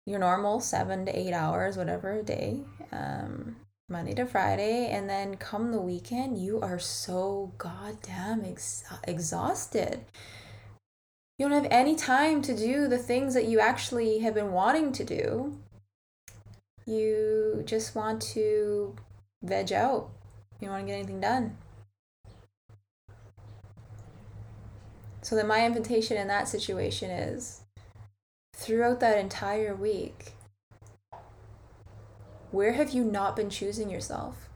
your 0.07 0.19
normal 0.19 0.61
seven 0.61 1.07
to 1.07 1.19
eight 1.19 1.33
hours, 1.33 1.77
whatever 1.77 2.13
a 2.13 2.23
day, 2.23 2.61
um, 2.93 3.57
Monday 3.89 4.15
to 4.15 4.27
Friday, 4.27 4.89
and 4.91 5.09
then 5.09 5.37
come 5.37 5.73
the 5.73 5.81
weekend, 5.81 6.39
you 6.39 6.61
are 6.61 6.79
so 6.79 7.53
goddamn 7.59 8.45
ex- 8.45 8.85
exhausted. 9.05 10.05
You 11.39 11.49
don't 11.49 11.63
have 11.63 11.73
any 11.73 11.97
time 11.97 12.43
to 12.43 12.55
do 12.55 12.89
the 12.89 12.99
things 12.99 13.33
that 13.35 13.47
you 13.47 13.59
actually 13.61 14.19
have 14.19 14.35
been 14.35 14.53
wanting 14.53 14.93
to 14.93 15.05
do 15.05 15.59
you 16.87 17.63
just 17.67 17.95
want 17.95 18.23
to 18.23 18.97
veg 19.43 19.73
out. 19.73 20.11
You 20.61 20.67
don't 20.67 20.77
want 20.77 20.87
to 20.87 20.93
get 20.93 20.99
anything 20.99 21.21
done. 21.21 21.57
So 25.23 25.37
then 25.37 25.47
my 25.47 25.65
invitation 25.65 26.17
in 26.17 26.29
that 26.29 26.49
situation 26.49 27.11
is 27.11 27.63
throughout 28.55 29.01
that 29.01 29.19
entire 29.19 29.75
week, 29.75 30.33
where 32.51 32.73
have 32.73 32.91
you 32.91 33.05
not 33.05 33.37
been 33.37 33.51
choosing 33.51 33.91
yourself? 33.91 34.49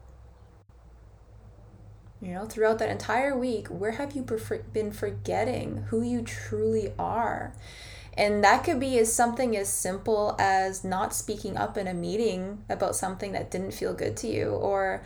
You 2.21 2.33
know, 2.33 2.47
throughout 2.47 2.79
that 2.79 2.89
entire 2.89 3.37
week, 3.37 3.69
where 3.69 3.93
have 3.93 4.17
you 4.17 4.27
been 4.73 4.93
forgetting 4.93 5.85
who 5.89 6.03
you 6.03 6.23
truly 6.23 6.93
are? 6.99 7.53
And 8.17 8.45
that 8.45 8.63
could 8.63 8.79
be 8.79 8.99
as 8.99 9.13
something 9.13 9.57
as 9.57 9.69
simple 9.69 10.37
as 10.39 10.85
not 10.85 11.13
speaking 11.13 11.57
up 11.57 11.77
in 11.77 11.89
a 11.89 11.95
meeting 11.95 12.65
about 12.69 12.95
something 12.95 13.33
that 13.33 13.51
didn't 13.51 13.73
feel 13.73 13.93
good 13.93 14.17
to 14.19 14.29
you 14.29 14.51
or 14.51 15.05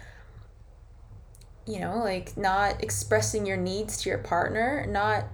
you 1.69 1.81
know, 1.81 1.99
like 1.99 2.35
not 2.37 2.83
expressing 2.83 3.45
your 3.45 3.59
needs 3.59 4.03
to 4.03 4.09
your 4.09 4.19
partner, 4.19 4.87
not 4.89 5.27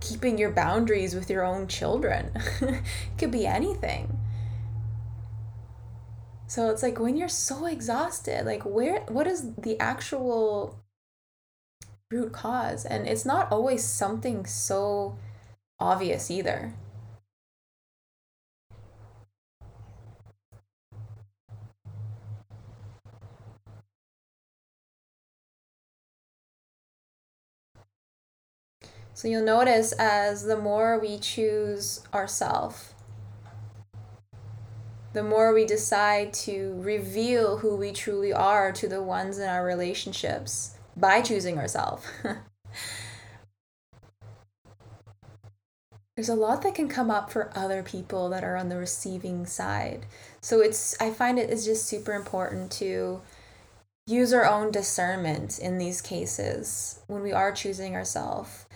keeping 0.00 0.38
your 0.38 0.50
boundaries 0.50 1.14
with 1.14 1.28
your 1.28 1.44
own 1.44 1.68
children. 1.68 2.30
it 2.60 2.82
could 3.18 3.30
be 3.30 3.46
anything. 3.46 4.18
So 6.46 6.70
it's 6.70 6.82
like 6.82 6.98
when 6.98 7.16
you're 7.16 7.28
so 7.28 7.66
exhausted, 7.66 8.46
like 8.46 8.62
where 8.64 9.00
what 9.08 9.26
is 9.26 9.54
the 9.54 9.78
actual 9.80 10.78
root 12.10 12.32
cause? 12.32 12.84
And 12.86 13.06
it's 13.06 13.26
not 13.26 13.50
always 13.52 13.84
something 13.84 14.46
so 14.46 15.18
obvious 15.84 16.30
either. 16.30 16.72
So 29.12 29.28
you'll 29.28 29.44
notice 29.44 29.92
as 29.92 30.44
the 30.44 30.56
more 30.56 30.98
we 30.98 31.18
choose 31.18 32.00
ourself, 32.12 32.94
the 35.12 35.22
more 35.22 35.52
we 35.54 35.64
decide 35.66 36.32
to 36.32 36.74
reveal 36.80 37.58
who 37.58 37.76
we 37.76 37.92
truly 37.92 38.32
are 38.32 38.72
to 38.72 38.88
the 38.88 39.02
ones 39.02 39.38
in 39.38 39.48
our 39.48 39.64
relationships 39.64 40.76
by 40.96 41.20
choosing 41.20 41.58
ourselves. 41.58 42.04
There's 46.16 46.28
a 46.28 46.34
lot 46.34 46.62
that 46.62 46.76
can 46.76 46.88
come 46.88 47.10
up 47.10 47.32
for 47.32 47.50
other 47.56 47.82
people 47.82 48.28
that 48.28 48.44
are 48.44 48.56
on 48.56 48.68
the 48.68 48.76
receiving 48.76 49.46
side. 49.46 50.06
So 50.40 50.60
it's 50.60 51.00
I 51.00 51.10
find 51.10 51.38
it 51.38 51.50
is 51.50 51.64
just 51.64 51.86
super 51.86 52.12
important 52.12 52.70
to 52.72 53.20
use 54.06 54.32
our 54.32 54.46
own 54.46 54.70
discernment 54.70 55.58
in 55.58 55.78
these 55.78 56.00
cases 56.00 57.00
when 57.08 57.22
we 57.22 57.32
are 57.32 57.50
choosing 57.50 57.96
ourselves. 57.96 58.66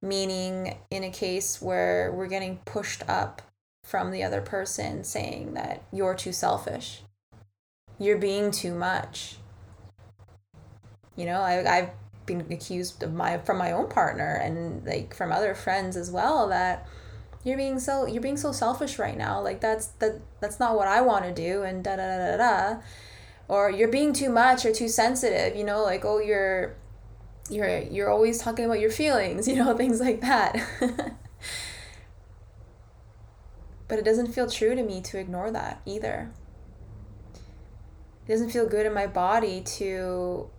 Meaning, 0.00 0.76
in 0.90 1.04
a 1.04 1.10
case 1.10 1.60
where 1.60 2.12
we're 2.12 2.28
getting 2.28 2.58
pushed 2.64 3.02
up 3.08 3.42
from 3.84 4.10
the 4.10 4.22
other 4.22 4.40
person 4.40 5.02
saying 5.02 5.54
that 5.54 5.82
you're 5.92 6.14
too 6.14 6.32
selfish, 6.32 7.02
you're 7.98 8.18
being 8.18 8.50
too 8.50 8.74
much. 8.74 9.36
You 11.16 11.26
know, 11.26 11.40
I, 11.40 11.78
I've 11.78 11.90
been 12.28 12.40
accused 12.52 13.02
of 13.02 13.12
my 13.12 13.38
from 13.38 13.58
my 13.58 13.72
own 13.72 13.88
partner 13.88 14.34
and 14.34 14.86
like 14.86 15.14
from 15.14 15.32
other 15.32 15.54
friends 15.54 15.96
as 15.96 16.10
well 16.10 16.48
that 16.48 16.86
you're 17.42 17.56
being 17.56 17.80
so 17.80 18.06
you're 18.06 18.22
being 18.22 18.36
so 18.36 18.52
selfish 18.52 18.98
right 18.98 19.18
now. 19.18 19.40
Like 19.40 19.60
that's 19.60 19.86
that 19.98 20.20
that's 20.40 20.60
not 20.60 20.76
what 20.76 20.86
i 20.86 21.00
want 21.00 21.24
to 21.24 21.32
do 21.34 21.62
and 21.62 21.82
da 21.82 21.96
da 21.96 22.06
da 22.06 22.36
da 22.36 22.36
da. 22.36 22.80
Or 23.48 23.70
you're 23.70 23.88
being 23.88 24.12
too 24.12 24.30
much 24.30 24.64
or 24.64 24.72
too 24.72 24.88
sensitive 24.88 25.56
you 25.56 25.64
know 25.64 25.82
like 25.82 26.04
oh 26.04 26.20
you're 26.20 26.76
you're 27.50 27.80
you're 27.80 28.10
always 28.10 28.38
talking 28.38 28.66
about 28.66 28.78
your 28.78 28.90
feelings 28.90 29.48
you 29.50 29.56
know 29.56 29.76
things 29.76 30.00
like 30.00 30.20
that. 30.20 30.56
But 33.88 33.98
it 33.98 34.04
doesn't 34.04 34.34
feel 34.34 34.48
true 34.48 34.74
to 34.74 34.82
me 34.82 35.00
to 35.00 35.18
ignore 35.18 35.50
that 35.50 35.80
either. 35.86 36.30
It 37.34 38.30
doesn't 38.30 38.50
feel 38.50 38.68
good 38.68 38.84
in 38.84 38.92
my 38.92 39.06
body 39.06 39.62
to 39.62 40.50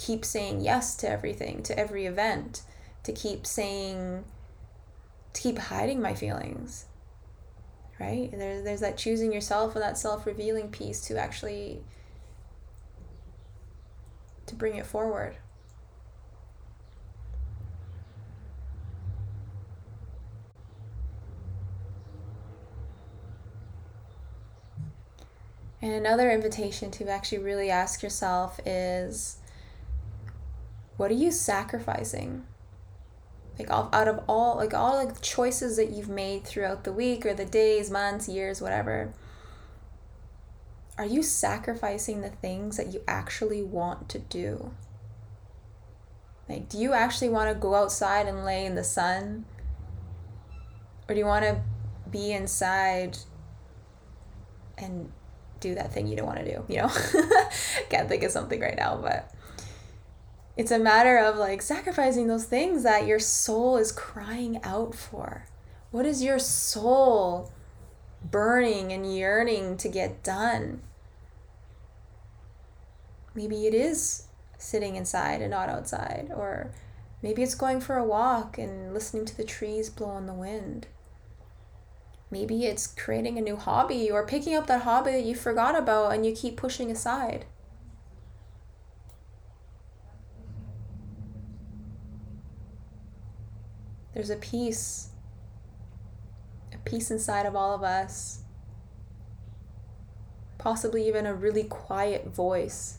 keep 0.00 0.24
saying 0.24 0.60
yes 0.60 0.94
to 0.96 1.08
everything 1.08 1.62
to 1.62 1.78
every 1.78 2.06
event 2.06 2.62
to 3.02 3.12
keep 3.12 3.46
saying 3.46 4.24
to 5.32 5.40
keep 5.42 5.58
hiding 5.58 6.00
my 6.00 6.14
feelings 6.14 6.86
right? 8.00 8.30
There's, 8.32 8.64
there's 8.64 8.80
that 8.80 8.96
choosing 8.96 9.32
yourself 9.32 9.76
and 9.76 9.84
that 9.84 9.98
self-revealing 9.98 10.70
piece 10.70 11.02
to 11.02 11.18
actually 11.18 11.82
to 14.46 14.54
bring 14.54 14.76
it 14.76 14.86
forward. 14.86 15.36
And 25.82 25.92
another 25.92 26.30
invitation 26.30 26.90
to 26.92 27.08
actually 27.08 27.38
really 27.38 27.70
ask 27.70 28.02
yourself 28.02 28.60
is 28.66 29.36
what 31.00 31.10
are 31.10 31.14
you 31.14 31.30
sacrificing? 31.30 32.44
like 33.58 33.70
out 33.70 34.06
of 34.06 34.20
all 34.28 34.56
like 34.56 34.74
all 34.74 34.96
like 34.96 35.14
the 35.14 35.20
choices 35.20 35.76
that 35.76 35.90
you've 35.90 36.08
made 36.08 36.44
throughout 36.44 36.84
the 36.84 36.92
week 36.92 37.26
or 37.26 37.34
the 37.34 37.44
days 37.44 37.90
months 37.90 38.28
years 38.28 38.60
whatever 38.62 39.12
are 40.96 41.06
you 41.06 41.22
sacrificing 41.22 42.20
the 42.20 42.28
things 42.28 42.76
that 42.76 42.92
you 42.92 43.02
actually 43.08 43.62
want 43.62 44.10
to 44.10 44.18
do? 44.18 44.72
Like 46.46 46.68
do 46.68 46.76
you 46.76 46.92
actually 46.92 47.30
want 47.30 47.48
to 47.48 47.54
go 47.54 47.74
outside 47.74 48.26
and 48.26 48.44
lay 48.44 48.66
in 48.66 48.74
the 48.74 48.84
sun? 48.84 49.46
Or 51.08 51.14
do 51.14 51.18
you 51.18 51.24
want 51.24 51.46
to 51.46 51.62
be 52.10 52.32
inside 52.32 53.16
and 54.76 55.10
do 55.60 55.74
that 55.74 55.92
thing 55.92 56.06
you 56.06 56.16
don't 56.16 56.26
want 56.26 56.40
to 56.40 56.44
do 56.44 56.64
you 56.68 56.82
know? 56.82 56.88
Can't 57.88 58.08
think 58.08 58.22
of 58.22 58.30
something 58.30 58.60
right 58.60 58.76
now 58.76 58.98
but 59.00 59.32
it's 60.60 60.70
a 60.70 60.78
matter 60.78 61.16
of 61.16 61.38
like 61.38 61.62
sacrificing 61.62 62.26
those 62.26 62.44
things 62.44 62.82
that 62.82 63.06
your 63.06 63.18
soul 63.18 63.78
is 63.78 63.90
crying 63.90 64.62
out 64.62 64.94
for. 64.94 65.46
What 65.90 66.04
is 66.04 66.22
your 66.22 66.38
soul 66.38 67.50
burning 68.22 68.92
and 68.92 69.16
yearning 69.16 69.78
to 69.78 69.88
get 69.88 70.22
done? 70.22 70.82
Maybe 73.34 73.66
it 73.66 73.72
is 73.72 74.24
sitting 74.58 74.96
inside 74.96 75.40
and 75.40 75.50
not 75.50 75.70
outside, 75.70 76.30
or 76.36 76.72
maybe 77.22 77.42
it's 77.42 77.54
going 77.54 77.80
for 77.80 77.96
a 77.96 78.04
walk 78.04 78.58
and 78.58 78.92
listening 78.92 79.24
to 79.24 79.36
the 79.38 79.44
trees 79.44 79.88
blow 79.88 80.18
in 80.18 80.26
the 80.26 80.34
wind. 80.34 80.88
Maybe 82.30 82.66
it's 82.66 82.86
creating 82.86 83.38
a 83.38 83.40
new 83.40 83.56
hobby 83.56 84.10
or 84.10 84.26
picking 84.26 84.54
up 84.54 84.66
that 84.66 84.82
hobby 84.82 85.12
that 85.12 85.24
you 85.24 85.34
forgot 85.34 85.74
about 85.74 86.12
and 86.12 86.26
you 86.26 86.36
keep 86.36 86.58
pushing 86.58 86.90
aside. 86.90 87.46
There's 94.20 94.28
a 94.28 94.36
peace, 94.36 95.08
a 96.74 96.78
peace 96.84 97.10
inside 97.10 97.46
of 97.46 97.56
all 97.56 97.74
of 97.74 97.82
us, 97.82 98.42
possibly 100.58 101.08
even 101.08 101.24
a 101.24 101.32
really 101.32 101.64
quiet 101.64 102.26
voice. 102.26 102.98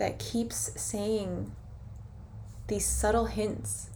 That 0.00 0.18
keeps 0.18 0.72
saying 0.74 1.52
these 2.66 2.84
subtle 2.84 3.26
hints. 3.26 3.90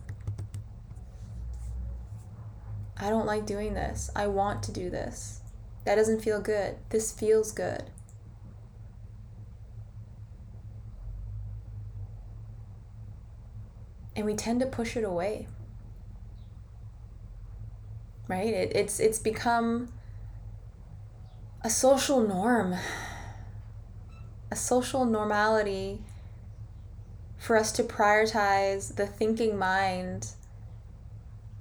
I 2.97 3.11
don't 3.11 3.27
like 3.27 3.45
doing 3.45 3.75
this. 3.75 4.09
I 4.15 4.29
want 4.29 4.63
to 4.63 4.73
do 4.73 4.89
this. 4.89 5.41
That 5.85 5.97
doesn't 5.97 6.23
feel 6.23 6.41
good. 6.41 6.77
This 6.91 7.11
feels 7.11 7.51
good. 7.51 7.91
And 14.15 14.27
we 14.27 14.35
tend 14.35 14.61
to 14.61 14.67
push 14.67 14.97
it 14.97 15.05
away. 15.05 15.49
Right? 18.29 18.53
It, 18.53 18.77
it's 18.77 19.01
it's 19.01 19.19
become 19.19 19.93
a 21.63 21.71
social 21.71 22.21
norm. 22.27 22.75
A 24.51 24.57
social 24.57 25.07
normality 25.07 26.03
for 27.39 27.57
us 27.57 27.73
to 27.73 27.83
prioritize 27.83 28.95
the 28.97 29.07
thinking 29.07 29.59
mind 29.59 30.29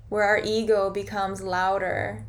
where 0.10 0.24
our 0.24 0.42
ego 0.44 0.90
becomes 0.90 1.42
louder 1.42 2.26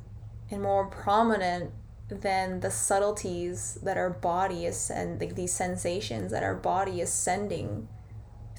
and 0.50 0.62
more 0.62 0.86
prominent 0.86 1.72
than 2.08 2.60
the 2.60 2.70
subtleties 2.70 3.78
that 3.82 3.96
our 3.96 4.10
body 4.10 4.66
is 4.66 4.90
and 4.90 5.20
like 5.20 5.34
these 5.34 5.52
sensations 5.52 6.30
that 6.30 6.42
our 6.42 6.54
body 6.54 7.00
is 7.00 7.12
sending 7.12 7.88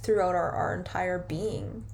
throughout 0.03 0.35
our, 0.35 0.51
our 0.51 0.75
entire 0.75 1.17
being. 1.17 1.85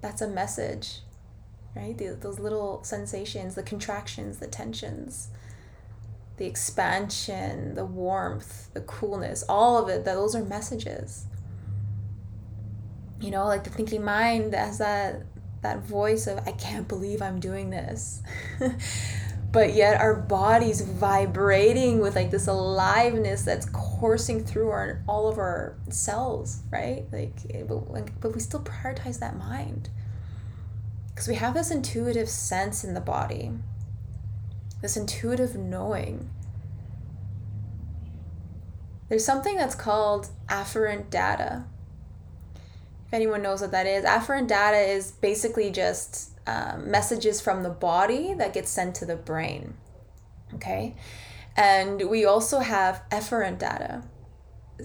That's 0.00 0.22
a 0.22 0.28
message, 0.28 1.00
right? 1.76 1.96
The, 1.98 2.16
those 2.18 2.38
little 2.38 2.82
sensations, 2.82 3.54
the 3.54 3.62
contractions, 3.62 4.38
the 4.38 4.46
tensions, 4.46 5.28
the 6.38 6.46
expansion, 6.46 7.74
the 7.74 7.84
warmth, 7.84 8.72
the 8.72 8.80
coolness, 8.80 9.44
all 9.48 9.76
of 9.76 9.90
it, 9.90 10.04
those 10.06 10.34
are 10.34 10.42
messages. 10.42 11.26
You 13.20 13.30
know, 13.30 13.46
like 13.46 13.64
the 13.64 13.70
thinking 13.70 14.02
mind 14.02 14.54
has 14.54 14.78
that 14.78 15.24
that 15.60 15.80
voice 15.80 16.26
of 16.26 16.38
I 16.48 16.52
can't 16.52 16.88
believe 16.88 17.20
I'm 17.20 17.38
doing 17.38 17.68
this. 17.68 18.22
but 19.52 19.74
yet 19.74 20.00
our 20.00 20.14
bodies 20.14 20.80
vibrating 20.80 22.00
with 22.00 22.14
like 22.14 22.30
this 22.30 22.46
aliveness 22.46 23.42
that's 23.42 23.68
coursing 23.70 24.44
through 24.44 24.70
our 24.70 25.02
all 25.08 25.28
of 25.28 25.38
our 25.38 25.76
cells 25.88 26.62
right? 26.70 27.06
Like 27.12 27.34
eh, 27.50 27.64
but, 27.66 28.20
but 28.20 28.34
we 28.34 28.40
still 28.40 28.60
prioritize 28.60 29.18
that 29.20 29.36
mind. 29.36 29.90
Because 31.08 31.28
we 31.28 31.34
have 31.34 31.54
this 31.54 31.70
intuitive 31.70 32.28
sense 32.28 32.84
in 32.84 32.94
the 32.94 33.00
body 33.00 33.52
this 34.80 34.96
intuitive 34.96 35.56
knowing. 35.56 36.30
There's 39.08 39.24
something 39.24 39.56
that's 39.56 39.74
called 39.74 40.28
afferent 40.48 41.10
data 41.10 41.64
if 43.10 43.14
anyone 43.14 43.42
knows 43.42 43.60
what 43.60 43.72
that 43.72 43.88
is 43.88 44.04
afferent 44.04 44.46
data 44.46 44.78
is 44.78 45.10
basically 45.10 45.72
just 45.72 46.30
um, 46.46 46.88
messages 46.88 47.40
from 47.40 47.64
the 47.64 47.68
body 47.70 48.34
that 48.34 48.54
get 48.54 48.68
sent 48.68 48.94
to 48.96 49.04
the 49.04 49.16
brain. 49.16 49.74
Okay. 50.54 50.94
And 51.56 52.08
we 52.08 52.24
also 52.24 52.60
have 52.60 53.02
efferent 53.10 53.58
data. 53.58 54.04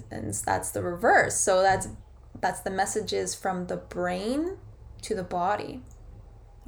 And 0.09 0.33
that's 0.33 0.71
the 0.71 0.81
reverse. 0.81 1.37
So 1.37 1.61
that's 1.61 1.87
that's 2.41 2.61
the 2.61 2.71
messages 2.71 3.35
from 3.35 3.67
the 3.67 3.77
brain 3.77 4.57
to 5.03 5.13
the 5.13 5.23
body. 5.23 5.83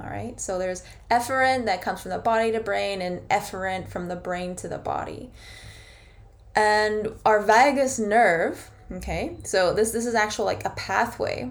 All 0.00 0.08
right. 0.08 0.40
So 0.40 0.60
there's 0.60 0.84
afferent 1.10 1.64
that 1.64 1.82
comes 1.82 2.02
from 2.02 2.12
the 2.12 2.18
body 2.18 2.52
to 2.52 2.60
brain 2.60 3.02
and 3.02 3.28
efferent 3.30 3.88
from 3.88 4.06
the 4.06 4.14
brain 4.14 4.54
to 4.56 4.68
the 4.68 4.78
body. 4.78 5.32
And 6.54 7.14
our 7.24 7.42
vagus 7.42 7.98
nerve, 7.98 8.70
okay? 8.92 9.36
So 9.44 9.72
this 9.72 9.90
this 9.90 10.06
is 10.06 10.14
actual 10.14 10.44
like 10.44 10.64
a 10.64 10.70
pathway 10.70 11.50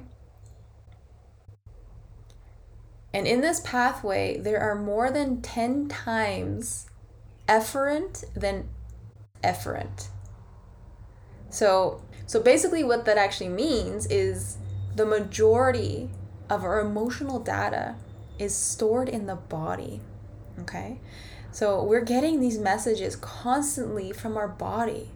And 3.18 3.26
in 3.26 3.42
this 3.42 3.62
pathway, 3.62 4.38
there 4.38 4.60
are 4.60 4.76
more 4.76 5.10
than 5.10 5.42
10 5.42 5.88
times 5.88 6.88
afferent 7.48 8.24
than 8.36 8.70
efferent. 9.44 10.10
So, 11.50 12.04
so 12.28 12.40
basically, 12.40 12.84
what 12.84 13.06
that 13.06 13.18
actually 13.18 13.50
means 13.50 14.06
is 14.06 14.58
the 14.96 15.06
majority 15.06 16.12
of 16.48 16.64
our 16.64 16.80
emotional 16.80 17.40
data 17.40 17.96
is 18.38 18.54
stored 18.54 19.10
in 19.10 19.26
the 19.26 19.36
body. 19.36 20.02
Okay? 20.60 21.00
So 21.52 21.84
we're 21.84 22.06
getting 22.06 22.40
these 22.40 22.60
messages 22.60 23.16
constantly 23.16 24.12
from 24.12 24.38
our 24.38 24.48
body. 24.48 25.10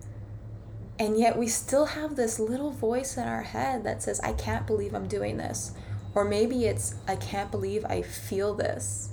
And 1.02 1.18
yet 1.18 1.36
we 1.36 1.48
still 1.48 1.88
have 1.88 2.16
this 2.16 2.38
little 2.38 2.70
voice 2.70 3.18
in 3.18 3.28
our 3.28 3.42
head 3.42 3.84
that 3.86 4.04
says, 4.04 4.20
I 4.20 4.34
can't 4.34 4.68
believe 4.68 4.94
I'm 4.94 5.08
doing 5.08 5.36
this. 5.36 5.72
Or 6.14 6.24
maybe 6.24 6.66
it's, 6.66 6.94
I 7.08 7.16
can't 7.16 7.50
believe 7.50 7.84
I 7.86 8.04
feel 8.04 8.54
this. 8.54 9.10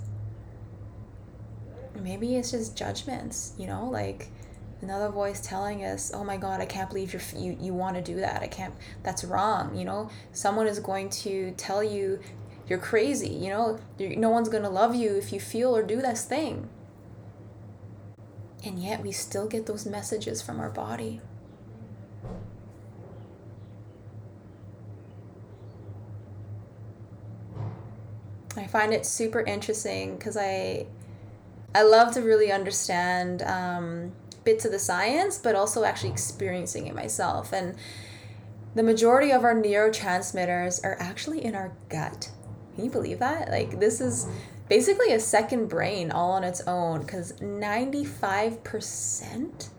Maybe 1.99 2.35
it's 2.35 2.51
just 2.51 2.77
judgments, 2.77 3.53
you 3.57 3.65
know, 3.65 3.89
like 3.89 4.27
another 4.83 5.09
voice 5.09 5.41
telling 5.41 5.83
us, 5.83 6.11
"Oh 6.13 6.23
my 6.23 6.37
God, 6.37 6.61
I 6.61 6.67
can't 6.67 6.89
believe 6.89 7.11
you're, 7.11 7.23
you 7.35 7.57
you 7.59 7.73
want 7.73 7.95
to 7.95 8.01
do 8.03 8.17
that. 8.17 8.41
I 8.41 8.47
can't. 8.47 8.73
That's 9.03 9.25
wrong." 9.25 9.75
You 9.75 9.83
know, 9.83 10.09
someone 10.31 10.67
is 10.67 10.79
going 10.79 11.09
to 11.09 11.51
tell 11.57 11.83
you 11.83 12.19
you're 12.69 12.79
crazy. 12.79 13.29
You 13.29 13.49
know, 13.49 13.79
no 13.99 14.29
one's 14.29 14.47
gonna 14.47 14.69
love 14.69 14.95
you 14.95 15.17
if 15.17 15.33
you 15.33 15.41
feel 15.41 15.75
or 15.75 15.83
do 15.83 16.01
this 16.01 16.23
thing. 16.23 16.69
And 18.63 18.79
yet 18.81 19.01
we 19.03 19.11
still 19.11 19.47
get 19.47 19.65
those 19.65 19.85
messages 19.85 20.41
from 20.41 20.61
our 20.61 20.69
body. 20.69 21.19
I 28.57 28.67
find 28.67 28.93
it 28.93 29.05
super 29.05 29.41
interesting 29.41 30.17
because 30.17 30.37
I 30.37 30.87
I 31.73 31.83
love 31.83 32.13
to 32.15 32.21
really 32.21 32.51
understand 32.51 33.43
um, 33.43 34.11
bits 34.43 34.65
of 34.65 34.71
the 34.71 34.79
science, 34.79 35.37
but 35.37 35.53
also 35.55 35.83
actually 35.83 36.09
experiencing 36.09 36.87
it 36.87 36.95
myself. 36.95 37.53
And 37.53 37.75
the 38.75 38.83
majority 38.83 39.31
of 39.31 39.43
our 39.43 39.53
neurotransmitters 39.53 40.83
are 40.83 40.97
actually 40.99 41.45
in 41.45 41.53
our 41.55 41.71
gut. 41.89 42.31
Can 42.75 42.85
you 42.85 42.91
believe 42.91 43.19
that? 43.19 43.49
Like, 43.49 43.79
this 43.79 44.01
is 44.01 44.25
basically 44.67 45.13
a 45.13 45.19
second 45.19 45.67
brain 45.67 46.09
all 46.11 46.31
on 46.31 46.43
its 46.43 46.61
own 46.61 47.01
because 47.01 47.33
95% 47.33 49.69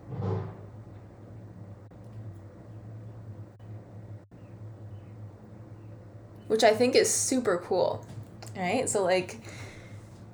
which 6.51 6.65
I 6.65 6.71
think 6.71 6.95
is 6.95 7.09
super 7.09 7.63
cool. 7.65 8.05
Right? 8.57 8.89
So, 8.89 9.03
like, 9.03 9.39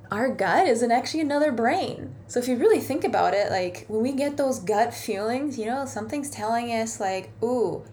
our 0.10 0.30
gut 0.30 0.68
isn't 0.68 0.92
actually 0.92 1.22
another 1.22 1.52
brain. 1.52 2.16
So, 2.28 2.40
if 2.40 2.48
you 2.48 2.58
really 2.58 2.80
think 2.80 3.04
about 3.04 3.36
it, 3.36 3.52
like, 3.52 3.86
when 3.88 4.02
we 4.02 4.14
get 4.14 4.36
those 4.36 4.58
gut 4.58 4.96
feelings, 4.96 5.60
you 5.60 5.68
know, 5.68 5.86
something's 5.86 6.32
telling 6.32 6.70
us, 6.72 7.00
like, 7.00 7.30
ooh, 7.44 7.84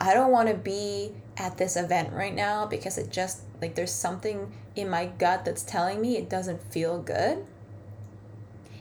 I 0.00 0.12
don't 0.12 0.32
want 0.32 0.48
to 0.48 0.54
be 0.54 1.12
at 1.36 1.56
this 1.56 1.76
event 1.76 2.12
right 2.12 2.34
now 2.34 2.66
because 2.66 2.98
it 2.98 3.10
just 3.10 3.42
like 3.60 3.76
there's 3.76 3.92
something 3.92 4.52
in 4.74 4.90
my 4.90 5.06
gut 5.06 5.44
that's 5.44 5.62
telling 5.62 6.00
me 6.00 6.16
it 6.16 6.28
doesn't 6.28 6.60
feel 6.72 7.00
good 7.00 7.46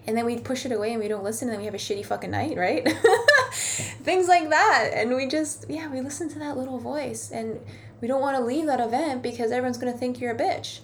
and 0.08 0.17
then 0.17 0.26
we 0.26 0.38
push 0.39 0.65
it 0.65 0.72
away 0.72 0.91
and 0.91 1.02
we 1.02 1.08
don't 1.08 1.24
listen 1.24 1.48
and 1.48 1.54
then 1.54 1.60
we 1.60 1.65
have 1.65 1.74
a 1.74 1.78
shitty 1.78 2.06
fucking 2.06 2.32
night 2.32 2.58
right 2.58 2.86
things 4.04 4.28
like 4.28 4.50
that 4.50 4.89
and 4.94 5.15
we 5.15 5.28
just 5.28 5.65
yeah 5.70 5.89
we 5.89 6.02
listen 6.02 6.28
to 6.28 6.39
that 6.39 6.58
little 6.58 6.80
voice 6.80 7.32
and 7.32 7.60
we 8.01 8.07
don't 8.07 8.21
want 8.21 8.35
to 8.37 8.43
leave 8.43 8.65
that 8.65 8.79
event 8.79 9.21
because 9.21 9.51
everyone's 9.51 9.77
going 9.77 9.91
to 9.91 9.97
think 9.97 10.19
you're 10.19 10.35
a 10.35 10.37
bitch 10.37 10.79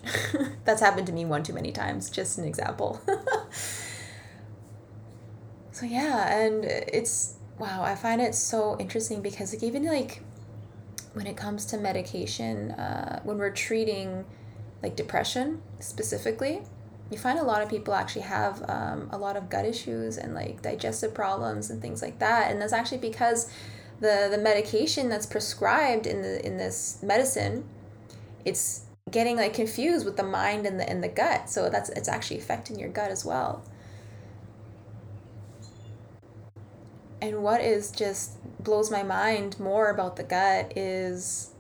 that's 0.65 0.81
happened 0.81 1.07
to 1.07 1.13
me 1.13 1.25
one 1.25 1.43
too 1.43 1.53
many 1.53 1.71
times 1.71 2.09
just 2.09 2.37
an 2.37 2.45
example 2.45 3.01
so 5.71 5.85
yeah 5.85 6.37
and 6.37 6.63
it's 6.65 7.35
wow 7.57 7.83
i 7.83 7.95
find 7.95 8.21
it 8.21 8.35
so 8.35 8.77
interesting 8.79 9.21
because 9.21 9.53
like 9.53 9.63
even 9.63 9.85
like 9.85 10.21
when 11.17 11.27
it 11.27 11.35
comes 11.35 11.65
to 11.65 11.77
medication, 11.77 12.71
uh, 12.71 13.19
when 13.23 13.37
we're 13.39 13.51
treating 13.51 14.23
like 14.83 14.95
depression 14.95 15.61
specifically, 15.79 16.61
you 17.09 17.17
find 17.17 17.39
a 17.39 17.43
lot 17.43 17.63
of 17.63 17.69
people 17.69 17.93
actually 17.93 18.21
have 18.21 18.63
um, 18.69 19.09
a 19.11 19.17
lot 19.17 19.35
of 19.35 19.49
gut 19.49 19.65
issues 19.65 20.17
and 20.17 20.35
like 20.35 20.61
digestive 20.61 21.13
problems 21.13 21.71
and 21.71 21.81
things 21.81 22.01
like 22.03 22.19
that. 22.19 22.51
And 22.51 22.61
that's 22.61 22.73
actually 22.73 22.99
because 22.99 23.51
the, 23.99 24.27
the 24.29 24.37
medication 24.37 25.09
that's 25.09 25.25
prescribed 25.25 26.05
in 26.05 26.21
the 26.21 26.45
in 26.45 26.57
this 26.57 26.99
medicine, 27.01 27.67
it's 28.45 28.81
getting 29.09 29.37
like 29.37 29.53
confused 29.53 30.05
with 30.05 30.17
the 30.17 30.23
mind 30.23 30.65
and 30.65 30.79
the 30.79 30.89
and 30.89 31.03
the 31.03 31.07
gut. 31.07 31.49
So 31.49 31.69
that's 31.69 31.89
it's 31.89 32.09
actually 32.09 32.39
affecting 32.39 32.79
your 32.79 32.89
gut 32.89 33.11
as 33.11 33.25
well. 33.25 33.63
And 37.21 37.41
what 37.41 37.61
is 37.61 37.91
just 37.91 38.37
blows 38.63 38.91
my 38.91 39.01
mind 39.01 39.59
more 39.59 39.89
about 39.89 40.17
the 40.17 40.23
gut 40.23 40.77
is 40.77 41.51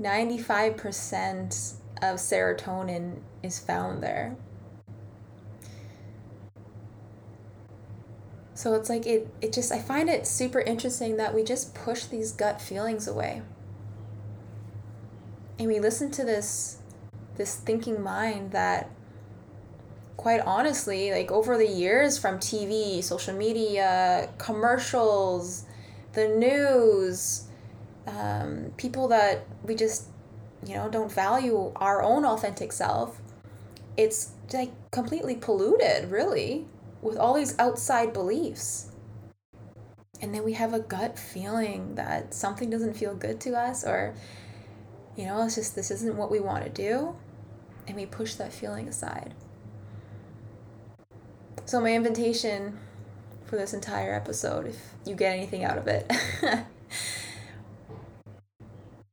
95% 0.00 1.74
of 2.02 2.16
serotonin 2.16 3.20
is 3.42 3.58
found 3.58 4.02
there. 4.02 4.36
So 8.56 8.72
it's 8.72 8.88
like 8.88 9.06
it 9.06 9.28
it 9.42 9.52
just 9.52 9.70
I 9.70 9.78
find 9.78 10.08
it 10.08 10.26
super 10.26 10.60
interesting 10.60 11.18
that 11.18 11.34
we 11.34 11.44
just 11.44 11.74
push 11.74 12.04
these 12.04 12.32
gut 12.32 12.58
feelings 12.58 13.06
away. 13.06 13.42
And 15.58 15.68
we 15.68 15.78
listen 15.78 16.10
to 16.12 16.24
this 16.24 16.78
this 17.36 17.54
thinking 17.56 18.02
mind 18.02 18.52
that 18.52 18.88
quite 20.16 20.40
honestly, 20.40 21.12
like 21.12 21.30
over 21.30 21.58
the 21.58 21.68
years 21.68 22.16
from 22.16 22.38
TV, 22.38 23.04
social 23.04 23.36
media, 23.36 24.30
commercials, 24.38 25.66
the 26.14 26.26
news, 26.26 27.44
um, 28.06 28.72
people 28.78 29.06
that 29.08 29.46
we 29.64 29.74
just, 29.74 30.06
you 30.66 30.74
know, 30.74 30.88
don't 30.88 31.12
value 31.12 31.72
our 31.76 32.02
own 32.02 32.24
authentic 32.24 32.72
self, 32.72 33.20
it's 33.98 34.30
like 34.54 34.72
completely 34.90 35.34
polluted, 35.34 36.10
really, 36.10 36.64
with 37.02 37.16
all 37.16 37.34
these 37.34 37.58
outside 37.58 38.12
beliefs. 38.12 38.90
And 40.20 40.34
then 40.34 40.44
we 40.44 40.54
have 40.54 40.72
a 40.72 40.80
gut 40.80 41.18
feeling 41.18 41.94
that 41.96 42.32
something 42.32 42.70
doesn't 42.70 42.94
feel 42.94 43.14
good 43.14 43.40
to 43.42 43.54
us, 43.54 43.84
or, 43.84 44.14
you 45.14 45.26
know, 45.26 45.42
it's 45.42 45.56
just 45.56 45.74
this 45.74 45.90
isn't 45.90 46.16
what 46.16 46.30
we 46.30 46.40
want 46.40 46.64
to 46.64 46.70
do. 46.70 47.16
And 47.86 47.96
we 47.96 48.06
push 48.06 48.34
that 48.34 48.52
feeling 48.52 48.88
aside. 48.88 49.34
So, 51.66 51.80
my 51.80 51.92
invitation 51.92 52.78
for 53.44 53.56
this 53.56 53.74
entire 53.74 54.14
episode, 54.14 54.66
if 54.66 54.76
you 55.04 55.14
get 55.14 55.36
anything 55.36 55.64
out 55.64 55.78
of 55.78 55.86
it, 55.86 56.10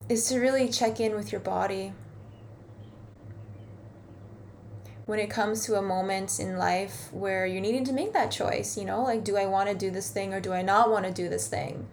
is 0.10 0.28
to 0.30 0.39
really 0.39 0.69
check 0.69 1.00
in 1.00 1.15
with 1.15 1.32
your 1.32 1.41
body. 1.41 1.93
When 5.05 5.19
it 5.19 5.29
comes 5.29 5.65
to 5.65 5.75
a 5.75 5.81
moment 5.81 6.39
in 6.39 6.57
life 6.57 7.11
where 7.11 7.45
you're 7.45 7.61
needing 7.61 7.83
to 7.85 7.93
make 7.93 8.13
that 8.13 8.31
choice, 8.31 8.77
you 8.77 8.85
know, 8.85 9.03
like, 9.03 9.23
do 9.23 9.35
I 9.35 9.45
want 9.45 9.69
to 9.69 9.75
do 9.75 9.91
this 9.91 10.09
thing 10.09 10.33
or 10.33 10.39
do 10.39 10.53
I 10.53 10.61
not 10.61 10.89
want 10.89 11.05
to 11.05 11.11
do 11.11 11.27
this 11.27 11.47
thing? 11.47 11.87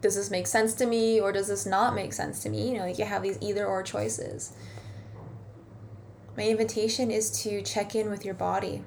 Does 0.00 0.14
this 0.14 0.30
make 0.30 0.46
sense 0.46 0.74
to 0.74 0.86
me 0.86 1.20
or 1.20 1.32
does 1.32 1.48
this 1.48 1.66
not 1.66 1.94
make 1.94 2.12
sense 2.12 2.40
to 2.44 2.50
me? 2.50 2.70
You 2.70 2.78
know, 2.78 2.86
like 2.86 2.98
you 2.98 3.04
have 3.04 3.22
these 3.22 3.38
either 3.40 3.66
or 3.66 3.82
choices. 3.82 4.52
My 6.36 6.44
invitation 6.44 7.10
is 7.10 7.42
to 7.42 7.62
check 7.62 7.96
in 7.96 8.08
with 8.08 8.24
your 8.24 8.34
body. 8.34 8.84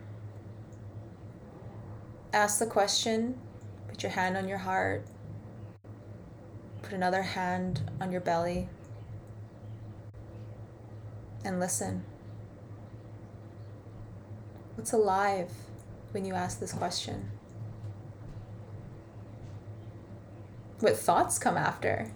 Ask 2.32 2.60
the 2.60 2.66
question, 2.66 3.38
put 3.90 4.04
your 4.04 4.14
hand 4.14 4.38
on 4.38 4.48
your 4.48 4.60
heart, 4.60 5.06
put 6.82 6.94
another 6.94 7.24
hand 7.24 7.92
on 8.00 8.10
your 8.10 8.22
belly, 8.22 8.70
and 11.44 11.60
listen. 11.60 12.04
What's 14.76 14.94
alive 14.94 15.52
when 16.12 16.26
you 16.26 16.34
ask 16.34 16.60
this 16.60 16.74
question? 16.74 17.32
What 20.80 20.98
thoughts 20.98 21.38
come 21.38 21.58
after? 21.58 22.12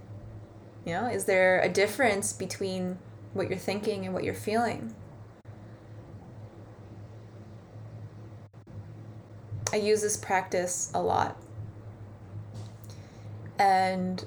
You 0.85 0.93
know, 0.93 1.07
is 1.07 1.25
there 1.25 1.59
a 1.61 1.69
difference 1.69 2.33
between 2.33 2.97
what 3.33 3.49
you're 3.49 3.57
thinking 3.57 4.05
and 4.05 4.13
what 4.13 4.23
you're 4.23 4.33
feeling? 4.33 4.95
I 9.71 9.77
use 9.77 10.01
this 10.01 10.15
practice 10.15 10.89
a 10.93 11.01
lot. 11.01 11.37
And 13.59 14.23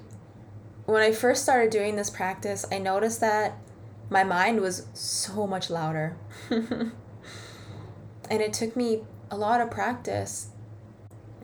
when 0.84 1.02
I 1.02 1.12
first 1.12 1.42
started 1.42 1.70
doing 1.70 1.96
this 1.96 2.10
practice, 2.10 2.64
I 2.70 2.78
noticed 2.78 3.20
that 3.20 3.58
my 4.10 4.24
mind 4.24 4.60
was 4.60 4.86
so 4.94 5.46
much 5.46 5.70
louder. 5.70 6.16
and 6.50 6.92
it 8.30 8.52
took 8.52 8.76
me 8.76 9.02
a 9.30 9.36
lot 9.36 9.60
of 9.60 9.70
practice 9.70 10.48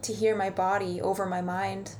to 0.03 0.13
hear 0.13 0.35
my 0.37 0.51
body 0.51 1.01
over 1.01 1.27
my 1.27 1.41
mind. 1.41 1.97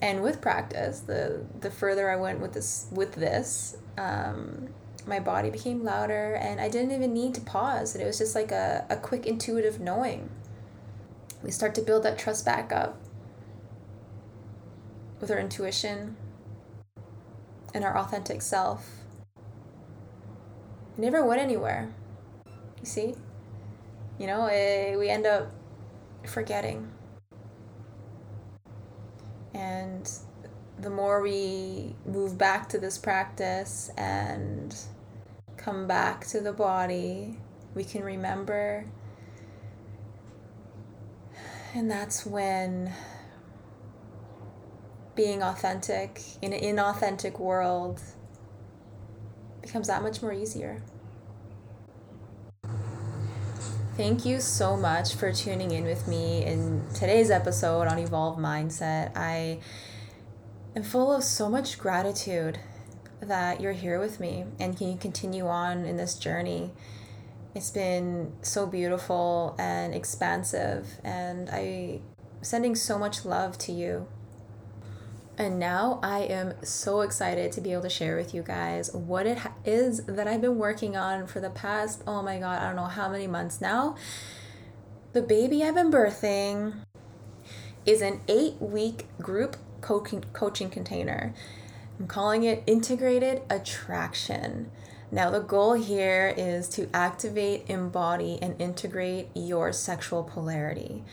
And 0.00 0.22
with 0.22 0.40
practice, 0.40 1.00
the 1.00 1.44
the 1.60 1.70
further 1.70 2.10
I 2.10 2.16
went 2.16 2.40
with 2.40 2.52
this 2.54 2.86
with 2.90 3.14
this, 3.14 3.76
Um, 3.96 4.68
my 5.06 5.20
body 5.20 5.50
became 5.50 5.82
louder, 5.84 6.34
and 6.34 6.60
I 6.60 6.68
didn't 6.68 6.92
even 6.92 7.12
need 7.12 7.34
to 7.34 7.40
pause. 7.40 7.94
And 7.94 8.02
it 8.02 8.06
was 8.06 8.18
just 8.18 8.34
like 8.34 8.52
a, 8.52 8.86
a 8.88 8.96
quick 8.96 9.26
intuitive 9.26 9.80
knowing. 9.80 10.30
We 11.42 11.50
start 11.50 11.74
to 11.76 11.82
build 11.82 12.04
that 12.04 12.18
trust 12.18 12.44
back 12.44 12.72
up 12.72 13.00
with 15.20 15.30
our 15.30 15.38
intuition 15.38 16.16
and 17.74 17.84
our 17.84 17.96
authentic 17.96 18.42
self. 18.42 19.01
Never 20.96 21.24
went 21.24 21.40
anywhere. 21.40 21.92
You 22.80 22.86
see? 22.86 23.14
You 24.18 24.26
know, 24.26 24.46
it, 24.46 24.98
we 24.98 25.08
end 25.08 25.26
up 25.26 25.50
forgetting. 26.26 26.90
And 29.54 30.10
the 30.78 30.90
more 30.90 31.22
we 31.22 31.94
move 32.04 32.36
back 32.36 32.68
to 32.70 32.78
this 32.78 32.98
practice 32.98 33.90
and 33.96 34.76
come 35.56 35.86
back 35.86 36.26
to 36.26 36.40
the 36.40 36.52
body, 36.52 37.38
we 37.74 37.84
can 37.84 38.02
remember. 38.02 38.84
And 41.74 41.90
that's 41.90 42.26
when 42.26 42.92
being 45.14 45.42
authentic 45.42 46.20
in 46.40 46.52
an 46.52 46.60
inauthentic 46.60 47.38
world 47.38 48.00
becomes 49.62 49.86
that 49.86 50.02
much 50.02 50.20
more 50.22 50.32
easier. 50.32 50.82
Thank 53.96 54.24
you 54.24 54.40
so 54.40 54.76
much 54.76 55.14
for 55.14 55.32
tuning 55.32 55.70
in 55.70 55.84
with 55.84 56.08
me 56.08 56.44
in 56.44 56.82
today's 56.94 57.30
episode 57.30 57.88
on 57.88 57.98
Evolve 57.98 58.38
Mindset. 58.38 59.16
I 59.16 59.60
am 60.74 60.82
full 60.82 61.12
of 61.14 61.22
so 61.22 61.48
much 61.48 61.78
gratitude 61.78 62.58
that 63.20 63.60
you're 63.60 63.72
here 63.72 64.00
with 64.00 64.18
me 64.18 64.46
and 64.58 64.76
can 64.76 64.90
you 64.90 64.96
continue 64.96 65.46
on 65.46 65.84
in 65.84 65.96
this 65.96 66.14
journey. 66.14 66.72
It's 67.54 67.70
been 67.70 68.32
so 68.40 68.66
beautiful 68.66 69.54
and 69.58 69.94
expansive, 69.94 70.98
and 71.04 71.50
I 71.50 72.00
sending 72.40 72.74
so 72.74 72.98
much 72.98 73.26
love 73.26 73.58
to 73.58 73.72
you. 73.72 74.08
And 75.38 75.58
now 75.58 75.98
I 76.02 76.20
am 76.20 76.54
so 76.62 77.00
excited 77.00 77.52
to 77.52 77.60
be 77.60 77.72
able 77.72 77.82
to 77.82 77.88
share 77.88 78.16
with 78.16 78.34
you 78.34 78.42
guys 78.42 78.92
what 78.92 79.26
it 79.26 79.38
is 79.64 80.04
that 80.04 80.28
I've 80.28 80.42
been 80.42 80.58
working 80.58 80.96
on 80.96 81.26
for 81.26 81.40
the 81.40 81.50
past, 81.50 82.02
oh 82.06 82.22
my 82.22 82.38
God, 82.38 82.60
I 82.60 82.66
don't 82.66 82.76
know 82.76 82.84
how 82.84 83.08
many 83.08 83.26
months 83.26 83.60
now. 83.60 83.96
The 85.14 85.22
baby 85.22 85.64
I've 85.64 85.74
been 85.74 85.90
birthing 85.90 86.74
is 87.86 88.02
an 88.02 88.20
eight 88.28 88.60
week 88.60 89.06
group 89.20 89.56
coaching, 89.80 90.24
coaching 90.32 90.70
container. 90.70 91.34
I'm 91.98 92.06
calling 92.06 92.44
it 92.44 92.62
Integrated 92.66 93.42
Attraction. 93.50 94.70
Now, 95.10 95.28
the 95.30 95.40
goal 95.40 95.74
here 95.74 96.32
is 96.36 96.68
to 96.70 96.88
activate, 96.94 97.68
embody, 97.68 98.38
and 98.40 98.58
integrate 98.60 99.28
your 99.34 99.72
sexual 99.72 100.24
polarity. 100.24 101.04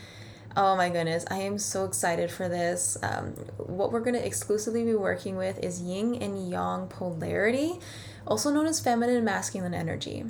Oh 0.56 0.74
my 0.74 0.88
goodness, 0.88 1.24
I 1.30 1.36
am 1.38 1.58
so 1.58 1.84
excited 1.84 2.28
for 2.28 2.48
this. 2.48 2.98
Um, 3.04 3.34
what 3.56 3.92
we're 3.92 4.00
going 4.00 4.16
to 4.16 4.26
exclusively 4.26 4.84
be 4.84 4.96
working 4.96 5.36
with 5.36 5.62
is 5.62 5.80
yin 5.80 6.16
and 6.16 6.50
yang 6.50 6.88
polarity, 6.88 7.78
also 8.26 8.50
known 8.50 8.66
as 8.66 8.80
feminine 8.80 9.14
and 9.14 9.24
masculine 9.24 9.74
energy. 9.74 10.24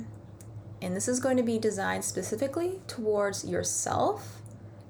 And 0.79 0.95
this 0.95 1.07
is 1.07 1.19
going 1.19 1.37
to 1.37 1.43
be 1.43 1.57
designed 1.57 2.05
specifically 2.05 2.81
towards 2.85 3.45
yourself 3.45 4.41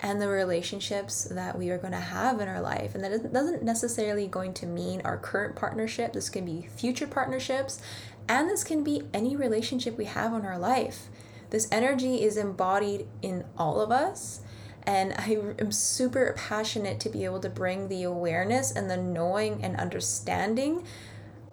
and 0.01 0.21
the 0.21 0.27
relationships 0.27 1.23
that 1.23 1.57
we 1.57 1.69
are 1.69 1.77
going 1.77 1.93
to 1.93 1.99
have 1.99 2.41
in 2.41 2.49
our 2.49 2.61
life. 2.61 2.93
And 2.93 3.01
that 3.01 3.31
doesn't 3.31 3.63
necessarily 3.63 4.27
going 4.27 4.53
to 4.55 4.65
mean 4.65 5.01
our 5.05 5.17
current 5.17 5.55
partnership. 5.55 6.11
This 6.11 6.29
can 6.29 6.43
be 6.43 6.67
future 6.75 7.07
partnerships, 7.07 7.81
and 8.27 8.49
this 8.49 8.65
can 8.65 8.83
be 8.83 9.03
any 9.13 9.37
relationship 9.37 9.97
we 9.97 10.05
have 10.05 10.33
in 10.33 10.45
our 10.45 10.59
life. 10.59 11.07
This 11.51 11.69
energy 11.71 12.21
is 12.21 12.35
embodied 12.35 13.07
in 13.21 13.45
all 13.57 13.79
of 13.79 13.91
us 13.91 14.41
and 14.83 15.13
I 15.13 15.37
am 15.59 15.71
super 15.71 16.33
passionate 16.37 16.99
to 17.01 17.09
be 17.09 17.25
able 17.25 17.39
to 17.41 17.49
bring 17.49 17.87
the 17.87 18.03
awareness 18.03 18.71
and 18.71 18.89
the 18.89 18.97
knowing 18.97 19.63
and 19.63 19.75
understanding 19.75 20.83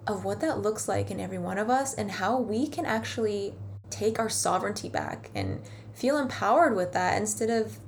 of 0.07 0.25
what 0.25 0.41
that 0.41 0.61
looks 0.61 0.89
like 0.89 1.11
in 1.11 1.21
every 1.21 1.39
one 1.39 1.59
of 1.59 1.69
us 1.69 1.95
and 1.95 2.13
how 2.13 2.39
we 2.39 2.67
can 2.67 2.87
actually 2.87 3.55
take 3.91 4.19
our 4.19 4.29
sovereignty 4.29 4.89
back 4.89 5.31
and 5.35 5.61
feel 5.93 6.17
empowered 6.17 6.75
with 6.75 6.93
that 6.93 7.19
instead 7.19 7.51
of 7.51 7.79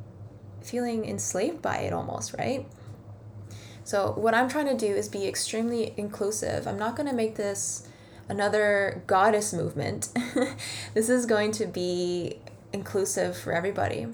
feeling 0.60 1.04
enslaved 1.06 1.62
by 1.62 1.78
it 1.78 1.92
almost, 1.92 2.34
right? 2.34 2.66
So, 3.84 4.12
what 4.12 4.34
I'm 4.34 4.48
trying 4.48 4.66
to 4.66 4.76
do 4.76 4.94
is 4.94 5.08
be 5.08 5.26
extremely 5.26 5.94
inclusive. 5.96 6.66
I'm 6.68 6.78
not 6.78 6.96
going 6.96 7.08
to 7.08 7.14
make 7.14 7.36
this 7.36 7.88
another 8.28 9.02
goddess 9.06 9.52
movement. 9.52 10.10
this 10.94 11.08
is 11.08 11.26
going 11.26 11.52
to 11.52 11.66
be 11.66 12.38
inclusive 12.72 13.36
for 13.36 13.52
everybody 13.52 14.06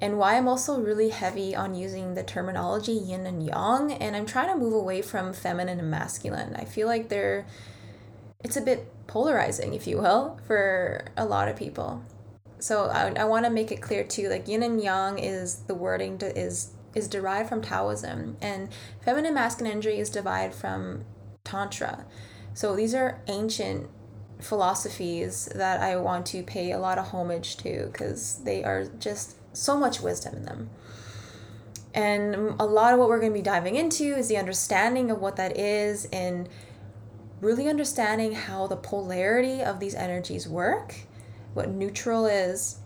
and 0.00 0.18
why 0.18 0.36
I'm 0.36 0.48
also 0.48 0.80
really 0.80 1.08
heavy 1.10 1.56
on 1.56 1.74
using 1.74 2.14
the 2.14 2.22
terminology 2.22 2.92
yin 2.92 3.26
and 3.26 3.42
yang 3.44 3.92
and 3.92 4.14
I'm 4.14 4.26
trying 4.26 4.48
to 4.48 4.56
move 4.56 4.72
away 4.72 5.02
from 5.02 5.32
feminine 5.32 5.78
and 5.78 5.90
masculine. 5.90 6.54
I 6.56 6.64
feel 6.64 6.86
like 6.86 7.08
they're 7.08 7.46
it's 8.44 8.56
a 8.56 8.60
bit 8.60 8.86
polarizing, 9.08 9.74
if 9.74 9.86
you 9.86 9.98
will, 9.98 10.38
for 10.46 11.06
a 11.16 11.24
lot 11.24 11.48
of 11.48 11.56
people. 11.56 12.04
So 12.60 12.84
I, 12.84 13.12
I 13.20 13.24
want 13.24 13.44
to 13.46 13.50
make 13.50 13.72
it 13.72 13.82
clear 13.82 14.04
too 14.04 14.28
like 14.28 14.46
yin 14.46 14.62
and 14.62 14.80
yang 14.80 15.18
is 15.18 15.60
the 15.66 15.74
wording 15.74 16.18
to, 16.18 16.38
is 16.38 16.72
is 16.94 17.08
derived 17.08 17.48
from 17.48 17.62
Taoism 17.62 18.36
and 18.40 18.68
feminine 19.04 19.34
masculine 19.34 19.72
energy 19.72 19.98
is 19.98 20.10
derived 20.10 20.54
from 20.54 21.04
tantra. 21.44 22.06
So 22.54 22.74
these 22.74 22.94
are 22.94 23.20
ancient 23.26 23.88
philosophies 24.40 25.46
that 25.54 25.80
I 25.80 25.96
want 25.96 26.26
to 26.26 26.42
pay 26.42 26.72
a 26.72 26.78
lot 26.78 26.98
of 26.98 27.08
homage 27.08 27.56
to 27.58 27.88
because 27.92 28.42
they 28.44 28.64
are 28.64 28.84
just 28.98 29.36
so 29.58 29.76
much 29.76 30.00
wisdom 30.00 30.36
in 30.36 30.44
them. 30.44 30.70
And 31.94 32.54
a 32.60 32.64
lot 32.64 32.92
of 32.92 32.98
what 32.98 33.08
we're 33.08 33.18
going 33.18 33.32
to 33.32 33.38
be 33.38 33.42
diving 33.42 33.76
into 33.76 34.04
is 34.14 34.28
the 34.28 34.36
understanding 34.36 35.10
of 35.10 35.20
what 35.20 35.36
that 35.36 35.58
is 35.58 36.06
and 36.12 36.48
really 37.40 37.68
understanding 37.68 38.32
how 38.32 38.66
the 38.66 38.76
polarity 38.76 39.62
of 39.62 39.80
these 39.80 39.94
energies 39.94 40.48
work, 40.48 40.94
what 41.54 41.68
neutral 41.68 42.26
is, 42.26 42.78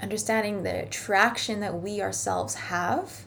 understanding 0.00 0.62
the 0.62 0.82
attraction 0.82 1.60
that 1.60 1.80
we 1.80 2.00
ourselves 2.00 2.54
have. 2.54 3.24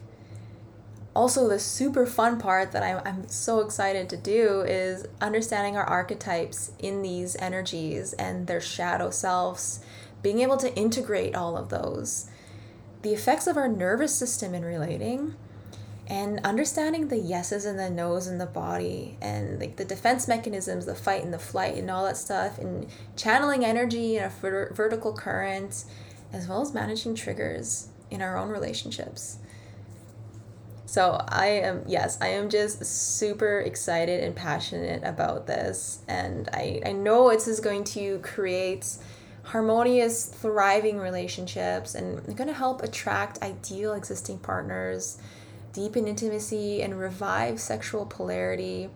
Also, 1.14 1.48
the 1.48 1.58
super 1.58 2.04
fun 2.04 2.38
part 2.38 2.72
that 2.72 2.82
I'm, 2.82 3.00
I'm 3.06 3.28
so 3.28 3.60
excited 3.60 4.10
to 4.10 4.18
do 4.18 4.60
is 4.62 5.06
understanding 5.20 5.76
our 5.76 5.84
archetypes 5.84 6.72
in 6.78 7.00
these 7.00 7.36
energies 7.36 8.12
and 8.14 8.46
their 8.46 8.60
shadow 8.60 9.08
selves, 9.08 9.80
being 10.20 10.40
able 10.40 10.58
to 10.58 10.74
integrate 10.74 11.34
all 11.34 11.56
of 11.56 11.70
those 11.70 12.28
the 13.06 13.12
effects 13.12 13.46
of 13.46 13.56
our 13.56 13.68
nervous 13.68 14.12
system 14.12 14.52
in 14.52 14.64
relating 14.64 15.32
and 16.08 16.40
understanding 16.40 17.06
the 17.06 17.16
yeses 17.16 17.64
and 17.64 17.78
the 17.78 17.88
nos 17.88 18.26
in 18.26 18.38
the 18.38 18.46
body 18.46 19.16
and 19.20 19.60
like 19.60 19.76
the 19.76 19.84
defense 19.84 20.26
mechanisms 20.26 20.86
the 20.86 20.94
fight 20.94 21.22
and 21.22 21.32
the 21.32 21.38
flight 21.38 21.76
and 21.76 21.88
all 21.88 22.04
that 22.04 22.16
stuff 22.16 22.58
and 22.58 22.88
channeling 23.14 23.64
energy 23.64 24.16
in 24.16 24.24
a 24.24 24.28
ver- 24.28 24.72
vertical 24.74 25.12
current 25.12 25.84
as 26.32 26.48
well 26.48 26.60
as 26.60 26.74
managing 26.74 27.14
triggers 27.14 27.90
in 28.10 28.20
our 28.20 28.36
own 28.36 28.48
relationships. 28.48 29.38
So 30.86 31.24
i 31.28 31.46
am 31.46 31.84
yes 31.86 32.18
i 32.20 32.26
am 32.26 32.50
just 32.50 32.84
super 32.84 33.60
excited 33.60 34.24
and 34.24 34.34
passionate 34.34 35.04
about 35.04 35.46
this 35.46 36.00
and 36.08 36.48
i 36.52 36.80
i 36.84 36.90
know 36.90 37.28
it's 37.30 37.46
is 37.46 37.60
going 37.60 37.84
to 37.84 38.18
create 38.18 38.96
harmonious, 39.46 40.26
thriving 40.26 40.98
relationships 40.98 41.94
and 41.94 42.24
going 42.36 42.48
to 42.48 42.52
help 42.54 42.82
attract 42.82 43.40
ideal 43.42 43.94
existing 43.94 44.38
partners, 44.38 45.18
deepen 45.72 46.08
intimacy, 46.08 46.82
and 46.82 46.98
revive 46.98 47.60
sexual 47.60 48.04
polarity. 48.06 48.90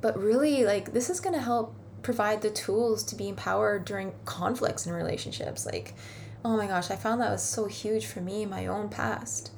But 0.00 0.18
really, 0.18 0.64
like, 0.64 0.94
this 0.94 1.10
is 1.10 1.20
going 1.20 1.34
to 1.34 1.42
help 1.42 1.74
provide 2.02 2.40
the 2.40 2.50
tools 2.50 3.02
to 3.04 3.14
be 3.14 3.28
empowered 3.28 3.84
during 3.84 4.14
conflicts 4.24 4.86
in 4.86 4.94
relationships. 4.94 5.66
Like, 5.66 5.92
oh 6.42 6.56
my 6.56 6.66
gosh, 6.66 6.90
I 6.90 6.96
found 6.96 7.20
that 7.20 7.30
was 7.30 7.42
so 7.42 7.66
huge 7.66 8.06
for 8.06 8.22
me 8.22 8.44
in 8.44 8.50
my 8.50 8.66
own 8.66 8.88
past. 8.88 9.52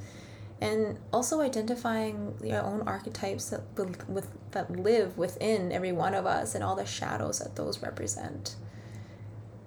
And 0.61 0.99
also 1.13 1.41
identifying 1.41 2.35
your 2.43 2.63
own 2.63 2.83
archetypes 2.89 3.51
that, 3.51 3.63
with, 4.09 4.29
that 4.51 4.69
live 4.69 5.17
within 5.17 5.71
every 5.71 5.93
one 5.93 6.15
of 6.15 6.27
us 6.27 6.57
and 6.57 6.65
all 6.65 6.75
the 6.75 6.87
shadows 6.87 7.39
that 7.39 7.55
those 7.55 7.81
represent. 7.81 8.57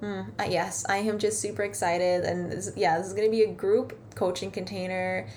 Mm, 0.06 0.40
uh, 0.40 0.44
yes, 0.48 0.86
I 0.88 0.98
am 0.98 1.18
just 1.18 1.40
super 1.40 1.64
excited. 1.64 2.26
And 2.26 2.52
this, 2.52 2.72
yeah, 2.76 2.98
this 3.00 3.08
is 3.08 3.14
going 3.14 3.26
to 3.28 3.32
be 3.32 3.42
a 3.42 3.52
group 3.52 3.98
coaching 4.14 4.52
container. 4.52 5.28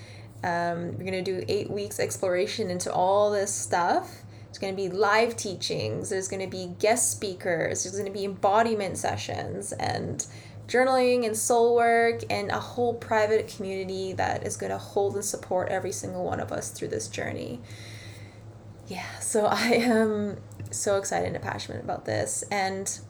Um, 0.45 0.93
we're 0.99 1.11
going 1.11 1.13
to 1.13 1.23
do 1.23 1.43
eight 1.49 1.71
weeks 1.71 1.99
exploration 1.99 2.69
into 2.71 2.93
all 2.93 3.31
this 3.31 3.53
stuff. 3.53 4.25
It's 4.51 4.59
going 4.59 4.75
to 4.75 4.77
be 4.77 4.91
live 4.91 5.37
teachings. 5.37 6.11
There's 6.11 6.29
going 6.29 6.43
to 6.43 6.51
be 6.51 6.75
guest 6.79 7.11
speakers. 7.11 7.85
There's 7.85 7.95
going 7.95 8.13
to 8.13 8.19
be 8.19 8.27
embodiment 8.27 8.99
sessions 8.99 9.73
and 9.73 10.27
journaling 10.67 11.25
and 11.25 11.35
soul 11.35 11.75
work 11.75 12.21
and 12.29 12.51
a 12.51 12.61
whole 12.61 12.93
private 12.93 13.49
community 13.49 14.13
that 14.13 14.47
is 14.47 14.59
going 14.59 14.71
to 14.71 14.77
hold 14.79 15.15
and 15.15 15.25
support 15.25 15.71
every 15.71 15.93
single 15.93 16.25
one 16.25 16.41
of 16.41 16.53
us 16.53 16.71
through 16.71 16.89
this 16.89 17.09
journey. 17.09 17.63
yeah, 18.87 19.19
so 19.21 19.47
I 19.51 19.69
am 19.73 20.37
so 20.71 20.99
excited 20.99 21.33
and 21.33 21.43
passionate 21.43 21.83
about 21.83 22.05
this. 22.05 22.45
And 22.51 23.01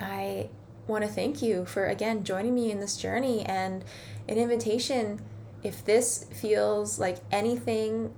I 0.00 0.50
want 0.86 1.04
to 1.04 1.10
thank 1.10 1.42
you 1.42 1.64
for, 1.64 1.86
again, 1.86 2.24
joining 2.24 2.54
me 2.54 2.70
in 2.70 2.80
this 2.80 2.96
journey 2.96 3.44
and 3.44 3.84
an 4.28 4.36
invitation. 4.36 5.20
If 5.62 5.84
this 5.84 6.26
feels 6.32 6.98
like 6.98 7.18
anything 7.32 8.12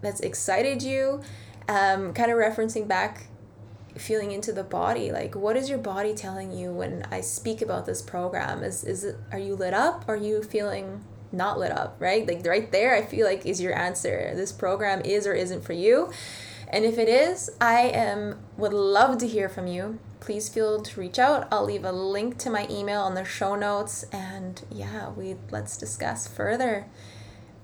that's 0.00 0.20
excited 0.20 0.82
you, 0.82 1.20
um, 1.68 2.12
kind 2.12 2.30
of 2.30 2.38
referencing 2.38 2.88
back 2.88 3.26
feeling 3.96 4.32
into 4.32 4.52
the 4.52 4.64
body 4.64 5.12
like 5.12 5.34
what 5.34 5.54
is 5.54 5.68
your 5.68 5.78
body 5.78 6.14
telling 6.14 6.50
you 6.50 6.72
when 6.72 7.04
i 7.10 7.20
speak 7.20 7.60
about 7.60 7.84
this 7.84 8.00
program? 8.00 8.62
Is 8.62 8.84
is 8.84 9.04
it 9.04 9.16
are 9.30 9.38
you 9.38 9.54
lit 9.54 9.74
up? 9.74 10.04
Are 10.08 10.16
you 10.16 10.42
feeling 10.42 11.04
not 11.30 11.58
lit 11.58 11.72
up 11.72 11.96
right? 11.98 12.26
Like 12.26 12.44
right 12.46 12.70
there 12.72 12.94
i 12.94 13.02
feel 13.02 13.26
like 13.26 13.44
is 13.44 13.60
your 13.60 13.76
answer. 13.76 14.32
This 14.34 14.52
program 14.52 15.02
is 15.04 15.26
or 15.26 15.34
isn't 15.34 15.62
for 15.62 15.74
you. 15.74 16.10
And 16.68 16.84
if 16.84 16.98
it 16.98 17.08
is 17.08 17.50
i 17.60 17.80
am 17.82 18.40
would 18.56 18.72
love 18.72 19.18
to 19.18 19.28
hear 19.28 19.48
from 19.48 19.66
you 19.66 19.98
please 20.22 20.48
feel 20.48 20.80
to 20.80 21.00
reach 21.00 21.18
out 21.18 21.48
i'll 21.50 21.64
leave 21.64 21.84
a 21.84 21.92
link 21.92 22.38
to 22.38 22.48
my 22.48 22.66
email 22.70 23.00
on 23.02 23.14
the 23.14 23.24
show 23.24 23.54
notes 23.54 24.04
and 24.12 24.62
yeah 24.70 25.10
we 25.10 25.36
let's 25.50 25.76
discuss 25.76 26.28
further 26.28 26.86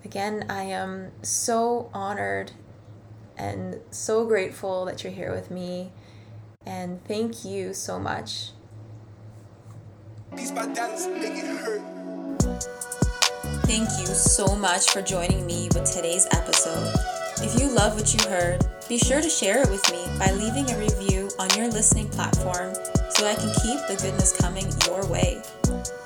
again 0.05 0.45
i 0.49 0.63
am 0.63 1.11
so 1.23 1.89
honored 1.95 2.53
and 3.39 3.81
so 3.91 4.27
grateful 4.27 4.85
that 4.85 5.03
you're 5.03 5.13
here 5.13 5.33
with 5.33 5.51
me. 5.51 5.93
And 6.67 7.03
thank 7.05 7.45
you 7.45 7.73
so 7.73 7.99
much. 7.99 8.51
Thank 13.63 13.89
you 13.99 14.07
so 14.07 14.57
much 14.57 14.91
for 14.91 15.01
joining 15.03 15.47
me 15.47 15.69
with 15.75 15.91
today's 15.91 16.27
episode. 16.33 16.95
If 17.41 17.59
you 17.61 17.69
love 17.71 17.95
what 17.95 18.13
you 18.13 18.29
heard, 18.29 18.67
be 18.89 18.99
sure 18.99 19.21
to 19.21 19.31
share 19.31 19.63
it 19.63 19.71
with 19.71 19.91
me 19.93 20.05
by 20.19 20.33
leaving 20.33 20.71
a 20.71 20.79
review 20.79 21.28
on 21.39 21.49
your 21.57 21.69
listening 21.69 22.09
platform 22.09 22.75
so 23.11 23.27
I 23.27 23.35
can 23.35 23.53
keep 23.63 23.81
the 23.89 23.99
goodness 24.01 24.37
coming 24.37 24.67
your 24.87 25.07
way. 25.07 25.43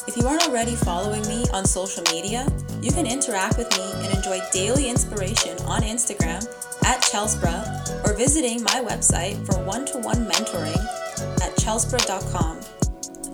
If 0.07 0.17
you 0.17 0.27
aren't 0.27 0.49
already 0.49 0.75
following 0.75 1.23
me 1.29 1.45
on 1.53 1.65
social 1.65 2.03
media, 2.13 2.47
you 2.81 2.91
can 2.93 3.07
interact 3.07 3.57
with 3.57 3.71
me 3.71 4.05
and 4.05 4.15
enjoy 4.17 4.41
daily 4.53 4.89
inspiration 4.89 5.57
on 5.61 5.83
Instagram 5.83 6.45
at 6.85 7.01
Chelsbra 7.03 8.05
or 8.05 8.17
visiting 8.17 8.63
my 8.63 8.83
website 8.85 9.45
for 9.47 9.63
one 9.65 9.87
to 9.87 9.99
one 9.99 10.27
mentoring 10.27 10.77
at 11.41 11.57
chelsbra.com. 11.57 12.61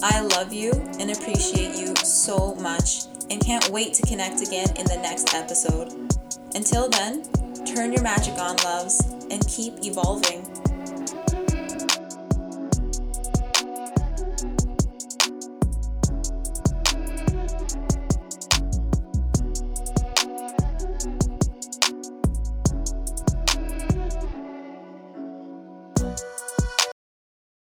I 0.03 0.21
love 0.21 0.53
you 0.53 0.73
and 1.01 1.11
appreciate 1.11 1.77
you 1.77 1.97
so 1.97 2.55
much 2.57 3.07
and 3.31 3.41
can't 3.41 3.69
wait 3.71 3.95
to 3.95 4.03
connect 4.03 4.41
again 4.41 4.69
in 4.77 4.87
the 4.87 4.97
next 4.97 5.35
episode. 5.35 5.93
Until 6.55 6.89
then, 6.89 7.25
turn 7.65 7.93
your 7.93 8.03
magic 8.03 8.35
on, 8.35 8.57
loves, 8.65 9.01
and 9.31 9.47
keep 9.49 9.75
evolving. 9.85 10.47